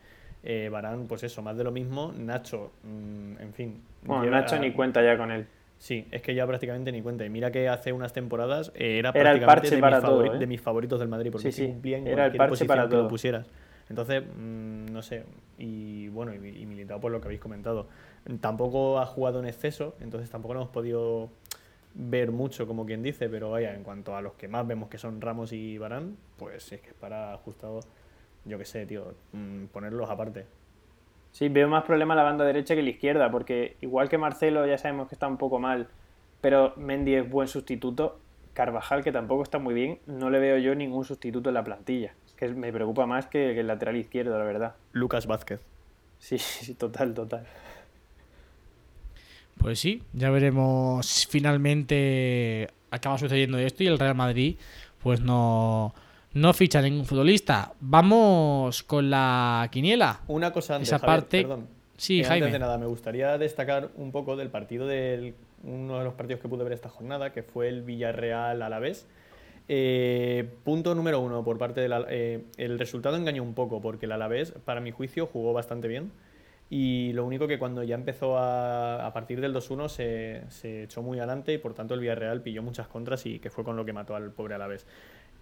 [0.44, 2.12] Eh, Barán, pues eso, más de lo mismo.
[2.16, 3.82] Nacho, mm, en fin.
[4.04, 5.46] Bueno, Nacho ni cuenta ya con él.
[5.78, 7.24] Sí, es que ya prácticamente ni cuenta.
[7.24, 10.38] Y mira que hace unas temporadas eh, era, Era prácticamente de, para mis todo, ¿eh?
[10.38, 12.88] de mis favoritos del Madrid, porque Sí, sí, cumplía en era el parche posición para
[12.88, 13.46] que lo pusieras.
[13.88, 15.24] Entonces, mm, no sé.
[15.58, 17.86] Y bueno, y, y Militao por lo que habéis comentado.
[18.40, 21.30] Tampoco ha jugado en exceso, entonces tampoco lo hemos podido
[21.94, 24.98] ver mucho, como quien dice, pero vaya, en cuanto a los que más vemos que
[24.98, 27.80] son Ramos y Barán, pues es que es para ajustado,
[28.44, 30.46] yo qué sé, tío, mm, ponerlos aparte.
[31.36, 34.78] Sí, veo más problema la banda derecha que la izquierda, porque igual que Marcelo ya
[34.78, 35.86] sabemos que está un poco mal,
[36.40, 38.18] pero Mendy es buen sustituto.
[38.54, 42.14] Carvajal, que tampoco está muy bien, no le veo yo ningún sustituto en la plantilla.
[42.38, 44.76] Que me preocupa más que, que el lateral izquierdo, la verdad.
[44.92, 45.60] Lucas Vázquez.
[46.18, 47.44] Sí, sí, total, total.
[49.58, 54.56] Pues sí, ya veremos si finalmente acaba sucediendo esto y el Real Madrid
[55.02, 55.94] pues no,
[56.36, 57.72] no ficha ningún futbolista.
[57.80, 60.20] Vamos con la quiniela.
[60.28, 61.66] Una cosa antes, Esa Javier, parte- perdón.
[61.96, 62.46] Sí, Eh, Jaime.
[62.46, 66.42] Antes de nada, me gustaría destacar un poco del partido del uno de los partidos
[66.42, 69.06] que pude ver esta jornada, que fue el Villarreal Alavés.
[69.68, 74.12] Eh, punto número uno por parte del eh, el resultado engañó un poco porque el
[74.12, 76.12] Alavés, para mi juicio, jugó bastante bien.
[76.68, 81.00] Y lo único que cuando ya empezó a, a partir del 2-1 se, se echó
[81.00, 83.84] muy adelante y por tanto el Villarreal pilló muchas contras y que fue con lo
[83.84, 84.84] que mató al pobre Alavés.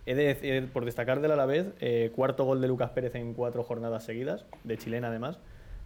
[0.07, 3.65] He de decir, por destacar del Alavés, eh, cuarto gol de Lucas Pérez en cuatro
[3.65, 5.39] jornadas seguidas, de chilena además.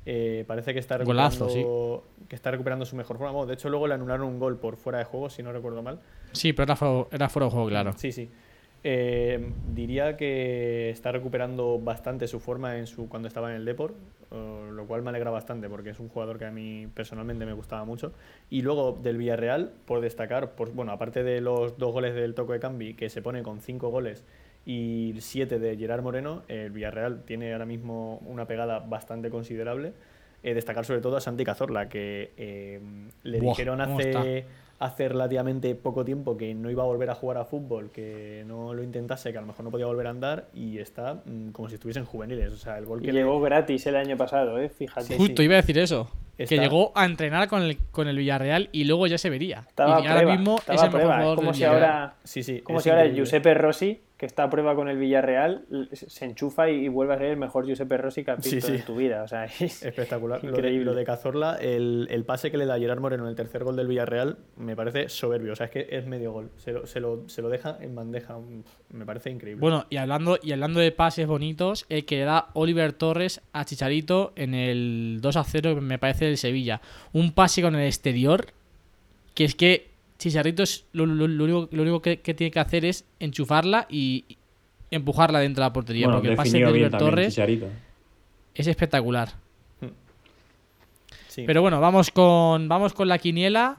[0.07, 3.33] Eh, parece que está, recuperando, Golazo, que está recuperando su mejor forma.
[3.33, 5.83] Bueno, de hecho, luego le anularon un gol por fuera de juego, si no recuerdo
[5.83, 6.01] mal.
[6.33, 7.93] Sí, pero era fuera, era fuera de juego, claro.
[7.97, 8.31] Sí, sí.
[8.85, 13.95] Eh, diría que está recuperando bastante su forma en su cuando estaba en el Deport,
[14.31, 17.53] eh, lo cual me alegra bastante porque es un jugador que a mí personalmente me
[17.53, 18.13] gustaba mucho.
[18.51, 22.53] Y luego del Villarreal, por destacar, por, bueno, aparte de los dos goles del Toco
[22.53, 24.25] de Cambi, que se pone con cinco goles
[24.65, 29.93] y siete de Gerard Moreno, el Villarreal tiene ahora mismo una pegada bastante considerable.
[30.45, 32.81] Eh, destacar sobre todo a Santi Cazorla, que eh,
[33.25, 34.45] le Buah, dijeron ¿cómo hace,
[34.81, 38.75] hace relativamente poco tiempo que no iba a volver a jugar a fútbol, que no
[38.75, 41.69] lo intentase, que a lo mejor no podía volver a andar, y está mm, como
[41.69, 42.53] si estuviesen juveniles.
[42.53, 44.69] O sea, el gol que le- llegó gratis el año pasado, ¿eh?
[44.69, 45.17] Fíjate.
[45.17, 46.09] Justo iba a decir eso.
[46.39, 49.65] Está- Que llegó a entrenar con el, con el Villarreal y luego ya se vería.
[49.69, 51.01] Estaba y ahora prueba, mismo es el mejor.
[51.01, 52.61] Es jugador como del si ahora, Sí, sí.
[52.61, 53.09] como si ahora.
[53.09, 57.29] Giuseppe Rossi, que está a prueba con el Villarreal, se enchufa y vuelve a ser
[57.29, 58.75] el mejor Giuseppe Rossi que has visto sí.
[58.75, 59.23] en tu vida.
[59.23, 60.43] O sea, es Espectacular.
[60.43, 60.85] Lo de, Increíble.
[60.87, 63.77] lo de Cazorla, el, el pase que le da Gerard Moreno en el tercer gol
[63.77, 65.53] del Villarreal, me parece soberbio.
[65.53, 66.51] O sea, es que es medio gol.
[66.57, 68.37] Se lo, se lo, se lo deja en bandeja.
[68.91, 69.61] Me parece increíble.
[69.61, 73.65] Bueno, y hablando, y hablando de pases bonitos, el que le da Oliver Torres a
[73.65, 76.81] Chicharito en el 2 a 0, me parece del Sevilla.
[77.13, 78.47] Un pase con el exterior
[79.35, 79.88] que es que
[80.19, 83.87] Chicharrito es lo, lo- lo único, lo único que, que tiene que hacer es enchufarla
[83.89, 84.25] y
[84.91, 86.07] empujarla dentro de la portería.
[86.07, 87.67] Bueno, porque el pase de Oliver Torres Chicharito.
[88.55, 89.29] es espectacular.
[91.29, 91.45] Sí.
[91.47, 93.77] Pero bueno, vamos con, vamos con la quiniela.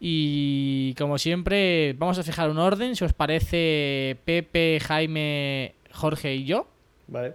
[0.00, 2.96] Y como siempre, vamos a fijar un orden.
[2.96, 6.66] Si os parece, Pepe, Jaime, Jorge y yo.
[7.06, 7.34] Vale.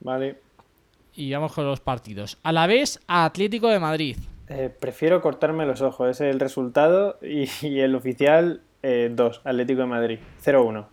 [0.00, 0.36] Vale.
[1.16, 2.38] Y vamos con los partidos.
[2.42, 4.16] A la vez, Atlético de Madrid.
[4.48, 6.08] Eh, prefiero cortarme los ojos.
[6.10, 7.18] Ese es el resultado.
[7.22, 9.40] Y, y el oficial, 2.
[9.44, 10.18] Atlético de Madrid.
[10.44, 10.86] 0-1.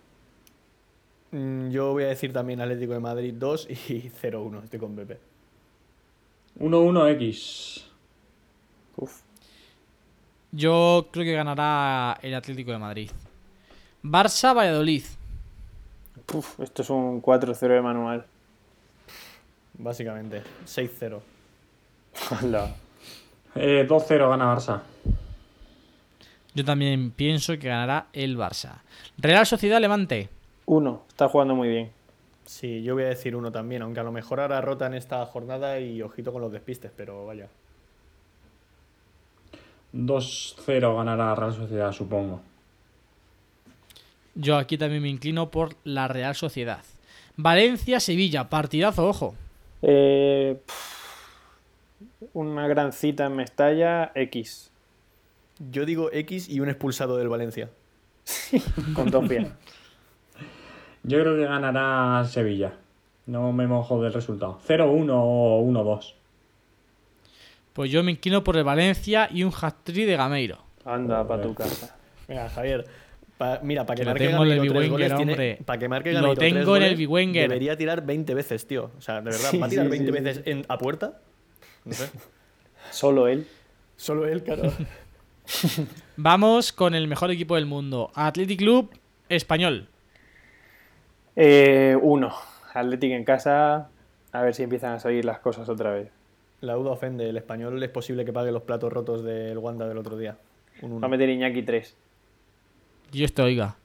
[1.30, 3.74] Mm, Yo voy a decir también Atlético de Madrid 2 y
[4.22, 4.64] 0-1.
[4.64, 5.18] Estoy con Pepe.
[6.58, 7.84] 1-1X.
[8.96, 9.20] Uf.
[10.52, 13.10] Yo creo que ganará el Atlético de Madrid.
[14.02, 15.02] Barça, Valladolid.
[16.32, 18.26] Uf, esto es un 4-0 de manual.
[19.74, 20.42] Básicamente.
[20.66, 21.20] 6-0.
[22.42, 22.74] Hola.
[23.54, 24.82] Eh, 2-0 gana Barça.
[26.54, 28.82] Yo también pienso que ganará el Barça.
[29.18, 30.28] Real Sociedad Levante.
[30.66, 31.02] 1.
[31.08, 31.90] Está jugando muy bien.
[32.46, 35.24] Sí, yo voy a decir uno también, aunque a lo mejor ahora rota en esta
[35.26, 37.48] jornada y ojito con los despistes, pero vaya.
[39.94, 42.40] 2-0 ganará Real Sociedad, supongo.
[44.34, 46.82] Yo aquí también me inclino por la Real Sociedad.
[47.36, 48.48] Valencia, Sevilla.
[48.48, 49.34] Partidazo, ojo.
[49.82, 51.03] Eh, pff,
[52.34, 54.12] una gran cita en Mestalla.
[54.14, 54.70] X.
[55.70, 57.70] Yo digo X y un expulsado del Valencia.
[58.94, 59.52] Con Topia.
[61.02, 62.72] Yo creo que ganará Sevilla.
[63.26, 64.58] No me mojo del resultado.
[64.66, 66.14] 0-1 o 1-2.
[67.72, 70.58] Pues yo me inclino por el Valencia y un hat-trick de Gameiro.
[70.84, 71.96] Anda, pa' tu casa.
[72.28, 72.84] Venga, Javier.
[73.36, 75.58] pa- mira, para que marque tengo en el Gameiro tres Biwenger, goles, tiene- hombre.
[75.66, 77.48] para que marque Lo Gameiro tres tengo en el goles, Biwenger.
[77.48, 78.90] Debería tirar 20 veces, tío.
[78.96, 81.20] O sea, de verdad, Sí, ¿va a tirar sí, 20 sí, veces en- a puerta?
[81.84, 82.10] No sé.
[82.90, 83.46] Solo él.
[83.96, 84.72] Solo él, claro.
[86.16, 88.10] Vamos con el mejor equipo del mundo.
[88.14, 88.90] Athletic Club
[89.28, 89.88] Español.
[91.36, 92.32] Eh, uno.
[92.72, 93.88] Athletic en casa.
[94.32, 96.10] A ver si empiezan a salir las cosas otra vez.
[96.60, 97.28] La duda ofende.
[97.28, 100.36] El español es posible que pague los platos rotos del Wanda del otro día.
[100.82, 101.00] Un uno.
[101.00, 101.96] Va a meter Iñaki 3.
[103.12, 103.76] Yo esto, oiga.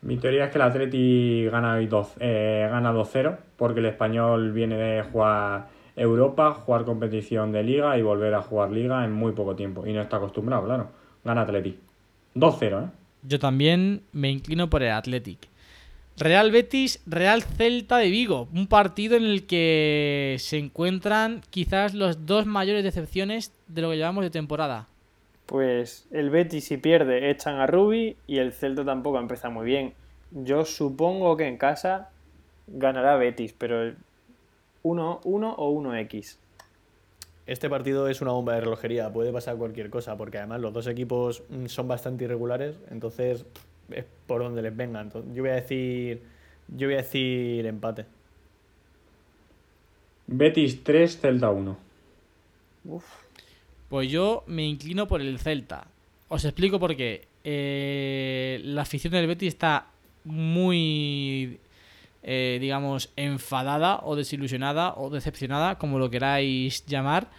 [0.00, 4.52] Mi teoría es que el Atleti gana hoy dos- eh, gana 2-0 porque el español
[4.52, 5.66] viene de jugar
[5.98, 9.86] Europa, jugar competición de liga y volver a jugar liga en muy poco tiempo.
[9.86, 10.88] Y no está acostumbrado, claro.
[11.24, 11.78] Gana Atleti.
[12.34, 12.90] 2-0, ¿eh?
[13.22, 15.48] Yo también me inclino por el Athletic.
[16.16, 18.48] Real Betis, Real Celta de Vigo.
[18.52, 23.96] Un partido en el que se encuentran quizás las dos mayores decepciones de lo que
[23.96, 24.88] llevamos de temporada.
[25.46, 29.94] Pues el Betis si pierde echan a Rubi y el Celta tampoco empieza muy bien.
[30.30, 32.10] Yo supongo que en casa
[32.66, 33.94] ganará Betis, pero
[34.82, 36.36] 1 1 o 1x.
[37.46, 40.86] Este partido es una bomba de relojería, puede pasar cualquier cosa, porque además los dos
[40.86, 43.46] equipos mm, son bastante irregulares, entonces
[43.90, 45.00] es por donde les venga.
[45.00, 46.22] Entonces, yo voy a decir,
[46.68, 48.04] yo voy a decir empate.
[50.26, 51.78] Betis 3, Celta 1.
[53.88, 55.86] Pues yo me inclino por el Celta.
[56.28, 57.26] Os explico por qué.
[57.44, 59.86] Eh, la afición del Betis está
[60.24, 61.58] muy,
[62.30, 67.30] eh, digamos, enfadada o desilusionada o decepcionada, como lo queráis llamar.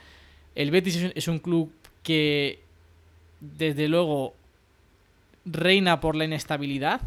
[0.56, 1.72] El Betis es un, club
[2.02, 2.64] que,
[3.40, 4.34] desde luego,
[5.46, 7.02] reina por la inestabilidad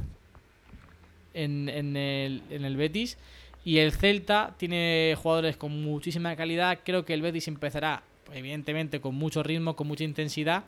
[1.35, 3.19] en, en el, en el Betis.
[3.65, 6.79] Y el Celta tiene jugadores con muchísima calidad.
[6.85, 10.63] Creo que el Betis empezará, evidentemente, con mucho ritmo, con mucha intensidad.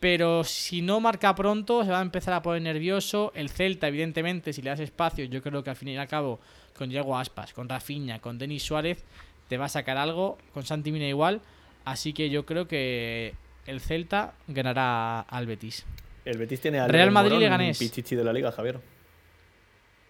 [0.00, 3.32] Pero si no marca pronto, se va a empezar a poner nervioso.
[3.34, 6.38] El Celta, evidentemente, si le das espacio, yo creo que al fin y al cabo,
[6.76, 9.04] con Diego Aspas, con Rafinha, con Denis Suárez,
[9.48, 10.36] te va a sacar algo.
[10.52, 11.40] Con Santi Mina igual.
[11.86, 13.34] Así que yo creo que
[13.66, 15.86] el Celta ganará al Betis.
[16.24, 17.78] El Betis tiene al Real Madrid Morón, Leganés.
[17.78, 18.78] Pichichi de la liga, Javier.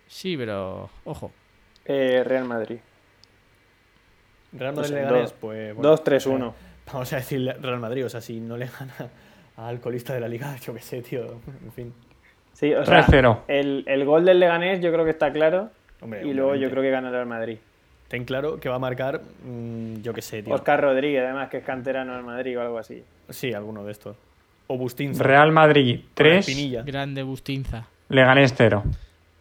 [0.09, 1.31] Sí, pero ojo.
[1.85, 2.79] Eh, Real Madrid.
[4.53, 6.55] Real Pues Madrid en Leganés, dos- pues bueno, 2-3-1.
[6.93, 9.11] Vamos a decir Real Madrid, o sea, si no le gana
[9.57, 11.41] al colista de la liga, yo qué sé, tío.
[11.65, 11.93] En fin.
[12.53, 13.41] Sí, o sea, 3-0.
[13.49, 15.71] el, el gol del Leganés yo creo que está claro.
[16.01, 17.59] Hombre, y luego yo creo que ganará el Madrid.
[18.09, 20.55] Ten claro que va a marcar, mm, yo qué sé, tío.
[20.55, 23.03] Oscar Rodríguez, además, que es canterano del Madrid o algo así.
[23.31, 24.17] Sí, alguno de estos.
[24.69, 25.23] O Bustinza.
[25.23, 26.83] Real Madrid con 3, Espinilla.
[26.83, 27.89] Grande Bustinza.
[28.09, 28.85] Leganés 0.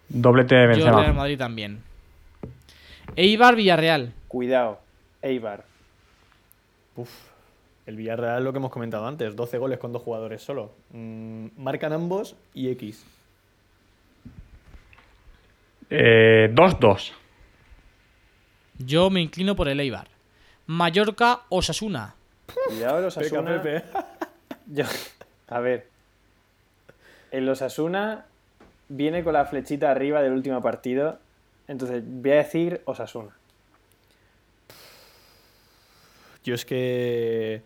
[0.10, 1.14] Doblete de Yo Real Benzema.
[1.14, 1.82] Madrid también.
[3.16, 4.14] Eibar Villarreal.
[4.28, 4.80] Cuidado,
[5.22, 5.64] Eibar.
[6.96, 7.10] Uf.
[7.86, 10.72] El Villarreal, lo que hemos comentado antes, 12 goles con dos jugadores solo.
[10.92, 13.06] Mm, marcan ambos y X.
[15.90, 17.12] Eh, 2-2.
[18.80, 20.08] Yo me inclino por el Eibar.
[20.68, 22.16] Mallorca Osasuna.
[22.68, 23.62] Cuidado los Peca, Asuna.
[23.62, 23.86] Pepe.
[24.68, 24.86] Yo,
[25.48, 25.88] A ver.
[27.32, 28.26] El Osasuna
[28.90, 31.20] viene con la flechita arriba del último partido.
[31.68, 33.36] Entonces voy a decir Osasuna.
[36.44, 37.62] Yo es que.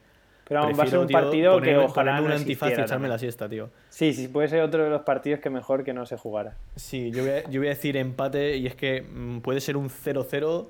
[0.49, 3.07] Pero vamos, va a ser un tío, partido que ojalá no un antifaz y echarme
[3.07, 3.69] la siesta, tío.
[3.89, 6.57] Sí, sí, puede ser otro de los partidos que mejor que no se jugara.
[6.75, 9.77] Sí, yo voy a, yo voy a decir empate y es que mm, puede ser
[9.77, 10.67] un 0-0.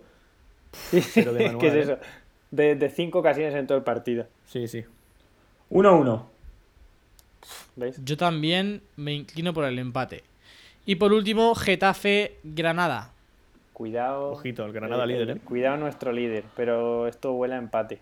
[0.73, 1.79] Sí, Pero de manual, ¿Qué es ¿eh?
[1.79, 1.97] eso?
[2.51, 4.27] De, de cinco ocasiones en todo el partido.
[4.45, 4.83] Sí, sí.
[5.71, 6.23] 1-1.
[7.77, 8.01] ¿Veis?
[8.03, 10.23] Yo también me inclino por el empate.
[10.85, 13.13] Y por último, Getafe-Granada.
[13.71, 14.31] Cuidado.
[14.31, 15.37] Ojito, el Granada líder, ¿eh?
[15.45, 18.01] Cuidado nuestro líder, pero esto huele a empate.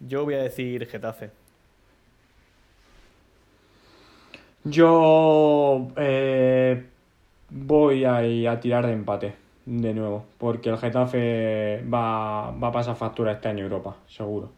[0.00, 1.30] Yo voy a decir Getafe.
[4.64, 6.84] Yo eh,
[7.50, 9.34] voy a, ir a tirar de empate
[9.66, 14.50] de nuevo, porque el Getafe va, va a pasar factura este año en Europa, seguro.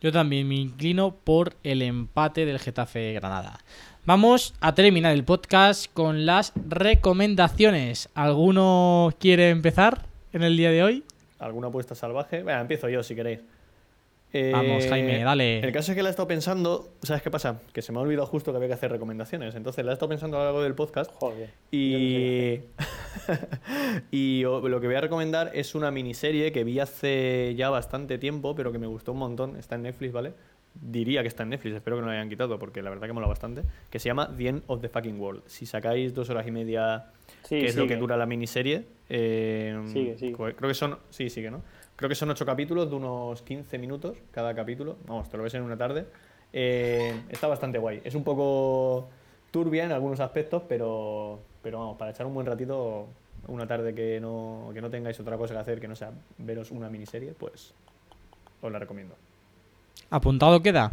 [0.00, 3.58] Yo también me inclino por el empate del Getafe Granada.
[4.04, 8.08] Vamos a terminar el podcast con las recomendaciones.
[8.14, 11.04] ¿Alguno quiere empezar en el día de hoy?
[11.38, 12.38] ¿Alguna apuesta salvaje?
[12.38, 13.40] Venga, empiezo yo si queréis.
[14.52, 15.60] Vamos, Eh, Jaime, dale.
[15.60, 17.60] El caso es que la he estado pensando, ¿sabes qué pasa?
[17.72, 19.54] Que se me ha olvidado justo que había que hacer recomendaciones.
[19.54, 21.50] Entonces la he estado pensando a lo largo del podcast Joder.
[21.70, 22.60] y,
[24.10, 28.54] y lo que voy a recomendar es una miniserie que vi hace ya bastante tiempo,
[28.54, 29.56] pero que me gustó un montón.
[29.56, 30.32] Está en Netflix, ¿vale?
[30.78, 33.12] Diría que está en Netflix, espero que no lo hayan quitado porque la verdad que
[33.14, 33.62] mola bastante.
[33.88, 35.42] Que se llama The End of the Fucking World.
[35.46, 37.06] Si sacáis dos horas y media
[37.44, 37.94] Sí, que es lo sigue.
[37.94, 38.84] que dura la miniserie.
[39.08, 40.34] eh, Sigue, sigue.
[40.34, 40.98] Creo que son.
[41.10, 41.62] Sí, sigue, ¿no?
[41.96, 44.96] Creo que son ocho capítulos de unos 15 minutos cada capítulo.
[45.06, 46.06] Vamos, te lo ves en una tarde.
[46.52, 48.02] Eh, está bastante guay.
[48.04, 49.08] Es un poco
[49.50, 53.06] turbia en algunos aspectos, pero, pero vamos, para echar un buen ratito,
[53.48, 56.70] una tarde que no, que no tengáis otra cosa que hacer que no sea veros
[56.70, 57.72] una miniserie, pues
[58.60, 59.14] os la recomiendo.
[60.10, 60.92] Apuntado queda.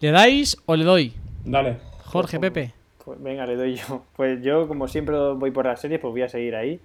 [0.00, 1.12] ¿Le dais o le doy?
[1.44, 1.78] Dale.
[2.04, 2.74] Jorge, Pepe.
[3.04, 4.02] Pues venga, le doy yo.
[4.16, 6.80] Pues yo, como siempre voy por las series, pues voy a seguir ahí.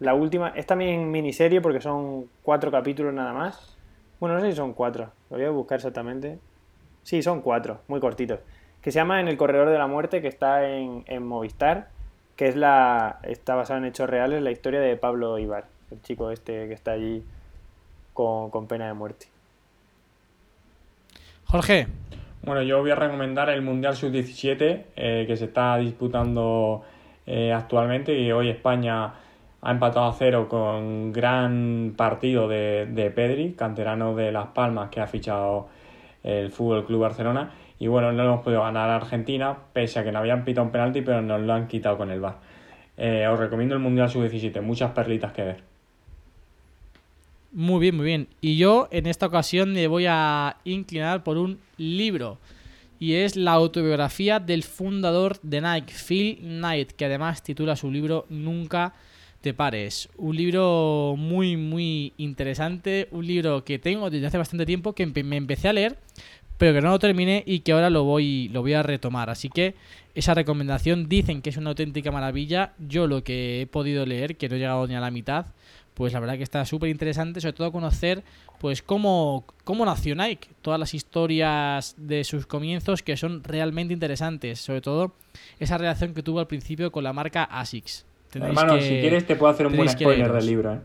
[0.00, 3.76] La última, es también miniserie porque son cuatro capítulos nada más.
[4.20, 6.38] Bueno, no sé si son cuatro, lo voy a buscar exactamente.
[7.02, 8.40] Sí, son cuatro, muy cortitos.
[8.82, 11.88] Que se llama En el Corredor de la Muerte, que está en, en Movistar,
[12.36, 16.30] que es la está basada en hechos reales, la historia de Pablo Ibar, el chico
[16.30, 17.24] este que está allí
[18.12, 19.26] con, con pena de muerte.
[21.44, 21.88] Jorge.
[22.42, 26.84] Bueno, yo voy a recomendar el Mundial Sub-17 eh, que se está disputando
[27.26, 29.12] eh, actualmente y hoy España
[29.60, 35.00] ha empatado a cero con gran partido de, de Pedri, canterano de Las Palmas que
[35.00, 35.68] ha fichado
[36.22, 40.12] el Fútbol Club Barcelona y bueno, no hemos podido ganar a Argentina pese a que
[40.12, 42.36] no habían pitado un penalti pero nos lo han quitado con el VAR.
[42.96, 45.62] Eh, os recomiendo el Mundial Sub-17, muchas perlitas que ver.
[47.52, 48.28] Muy bien, muy bien.
[48.40, 52.38] Y yo en esta ocasión me voy a inclinar por un libro.
[53.00, 58.26] Y es la autobiografía del fundador de Nike, Phil Knight, que además titula su libro
[58.28, 58.92] Nunca
[59.40, 60.08] te pares.
[60.16, 63.08] Un libro muy, muy interesante.
[63.10, 65.98] Un libro que tengo desde hace bastante tiempo, que me empecé a leer,
[66.56, 69.30] pero que no lo terminé y que ahora lo voy, lo voy a retomar.
[69.30, 69.74] Así que
[70.14, 72.74] esa recomendación dicen que es una auténtica maravilla.
[72.78, 75.46] Yo lo que he podido leer, que no he llegado ni a la mitad,
[75.94, 78.22] pues la verdad que está súper interesante, sobre todo conocer
[78.60, 84.60] pues cómo, cómo nació Nike, todas las historias de sus comienzos que son realmente interesantes,
[84.60, 85.14] sobre todo
[85.58, 88.07] esa relación que tuvo al principio con la marca ASICS.
[88.34, 90.74] Hermano, que- si quieres te puedo hacer un buen spoiler del libro.
[90.74, 90.78] ¿eh?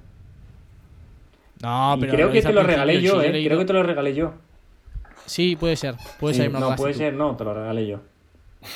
[1.62, 3.32] No, Y pero creo que te lo regalé yo, ¿eh?
[3.46, 4.34] Creo que te lo regalé yo.
[5.26, 6.52] Sí, puede ser, puede Sí, ser.
[6.52, 7.00] no, puede tú.
[7.00, 8.02] ser, no, te lo regalé yo.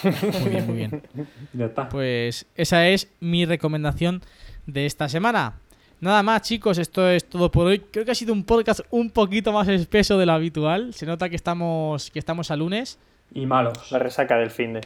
[0.03, 1.03] Muy bien, muy bien.
[1.53, 1.89] Ya está.
[1.89, 4.21] Pues esa es mi recomendación
[4.65, 5.59] de esta semana.
[5.99, 7.79] Nada más, chicos, esto es todo por hoy.
[7.79, 10.93] Creo que ha sido un podcast un poquito más espeso de lo habitual.
[10.93, 12.99] Se nota que estamos, que estamos a lunes.
[13.33, 13.91] Y malos.
[13.91, 14.81] La resaca del fin de.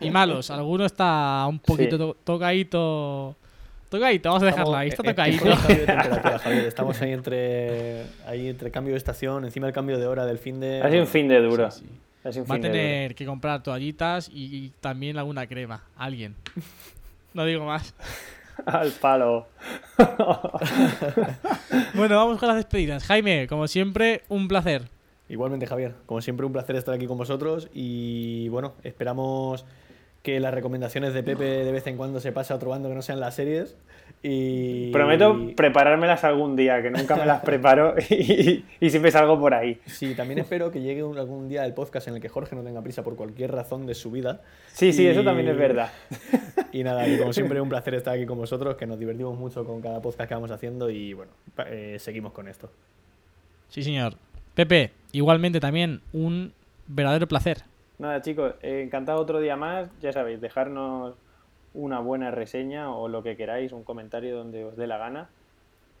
[0.00, 2.18] Y malos, alguno está un poquito Sí.
[2.24, 3.36] tocadito.
[3.88, 5.44] Tocadito, vamos a dejarla ahí, está tocadito.
[6.66, 10.58] Estamos ahí entre, ahí entre cambio de estación, encima el cambio de hora del fin
[10.60, 10.82] de.
[10.82, 11.70] Ha sido un fin de duro.
[11.70, 11.90] Sí, sí.
[12.24, 15.84] Ha sido un Va a tener que comprar toallitas y, y también alguna crema.
[15.96, 16.34] Alguien.
[17.32, 17.94] No digo más.
[18.66, 19.46] Al palo.
[21.94, 23.04] Bueno, vamos con las despedidas.
[23.04, 24.82] Jaime, como siempre, un placer.
[25.28, 25.94] Igualmente, Javier.
[26.06, 27.68] Como siempre, un placer estar aquí con vosotros.
[27.74, 29.64] Y bueno, esperamos
[30.26, 32.96] que las recomendaciones de Pepe de vez en cuando se pase a otro bando que
[32.96, 33.76] no sean las series.
[34.24, 34.90] Y.
[34.90, 39.78] Prometo preparármelas algún día, que nunca me las preparo y, y siempre salgo por ahí.
[39.86, 42.64] Sí, también espero que llegue un- algún día el podcast en el que Jorge no
[42.64, 44.40] tenga prisa por cualquier razón de su vida.
[44.72, 45.90] Sí, sí, Y- eso también es verdad.
[46.72, 49.64] Y nada, y como siempre, un placer estar aquí con vosotros, que nos divertimos mucho
[49.64, 51.30] con cada podcast que vamos haciendo y bueno,
[51.68, 52.70] eh, seguimos con esto.
[53.68, 54.14] Sí, señor.
[54.54, 56.52] Pepe, igualmente también un
[56.88, 57.58] verdadero placer.
[57.98, 59.88] Nada, chicos, eh, encantado otro día más.
[60.00, 61.14] Ya sabéis, dejarnos
[61.74, 65.28] una buena reseña o lo que queráis, un comentario donde os dé la gana.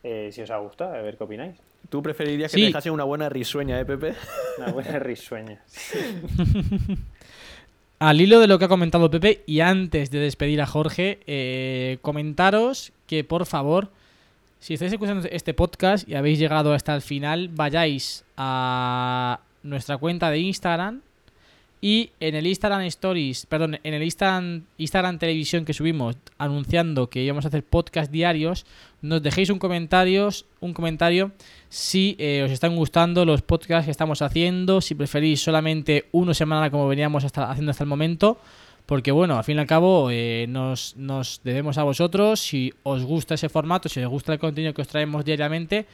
[0.02, 1.56] Eh, si os ha gustado, a ver qué opináis.
[1.88, 2.62] ¿Tú preferirías que Sí.
[2.62, 4.14] te dejase una buena risueña, eh, Pepe?
[4.58, 5.60] Una buena risueña.
[7.98, 11.96] Al hilo de lo que ha comentado Pepe, y antes de despedir a Jorge, eh,
[12.02, 13.88] comentaros que por favor,
[14.60, 20.30] si estáis escuchando este podcast y habéis llegado hasta el final, vayáis a nuestra cuenta
[20.30, 21.00] de Instagram
[21.86, 27.22] y en el Instagram Stories, perdón, en el Instagram, Instagram Televisión que subimos anunciando que
[27.22, 28.66] íbamos a hacer podcast diarios,
[29.02, 30.28] nos dejéis un comentario,
[30.58, 31.30] un comentario
[31.68, 36.72] si eh, os están gustando los podcasts que estamos haciendo, si preferís solamente uno semanal
[36.72, 38.40] como veníamos hasta, haciendo hasta el momento,
[38.86, 43.04] porque bueno, al fin y al cabo eh, nos, nos debemos a vosotros, si os
[43.04, 45.86] gusta ese formato, si os gusta el contenido que os traemos diariamente,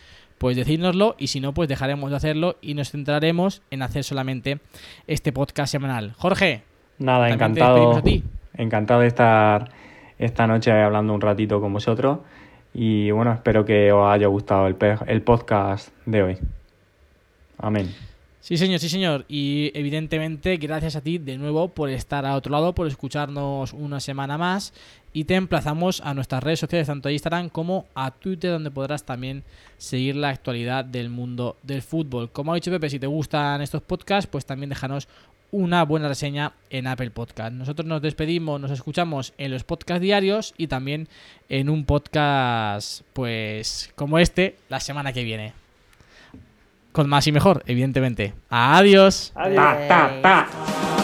[0.43, 4.59] pues decídnoslo y si no, pues dejaremos de hacerlo y nos centraremos en hacer solamente
[5.07, 6.15] este podcast semanal.
[6.19, 6.65] Jorge,
[6.99, 7.75] Nada, encantado.
[7.77, 8.25] despedimos a ti.
[8.55, 9.71] Encantado de estar
[10.19, 12.19] esta noche hablando un ratito con vosotros.
[12.75, 14.75] Y bueno, espero que os haya gustado el,
[15.07, 16.39] el podcast de hoy.
[17.59, 17.95] Amén.
[18.41, 19.25] Sí, señor, sí, señor.
[19.29, 24.01] Y evidentemente, gracias a ti de nuevo por estar a otro lado, por escucharnos una
[24.01, 24.75] semana más.
[25.15, 29.05] Y te emplazamos a nuestras redes sociales, tanto a Instagram como a Twitter, donde podrás
[29.05, 29.45] también
[29.77, 32.31] seguir la actualidad del mundo del fútbol.
[32.31, 35.09] Como ha dicho Pepe, si te gustan estos podcasts, pues también déjanos
[35.53, 37.53] una buena reseña en Apple Podcast.
[37.53, 41.09] Nosotros nos despedimos, nos escuchamos en los podcasts diarios y también
[41.51, 45.53] en un podcast, pues, como este, la semana que viene.
[46.93, 48.33] Con más y mejor, evidentemente.
[48.49, 49.33] Adiós.
[49.35, 49.89] Adiós.
[49.89, 51.02] Ta, ta.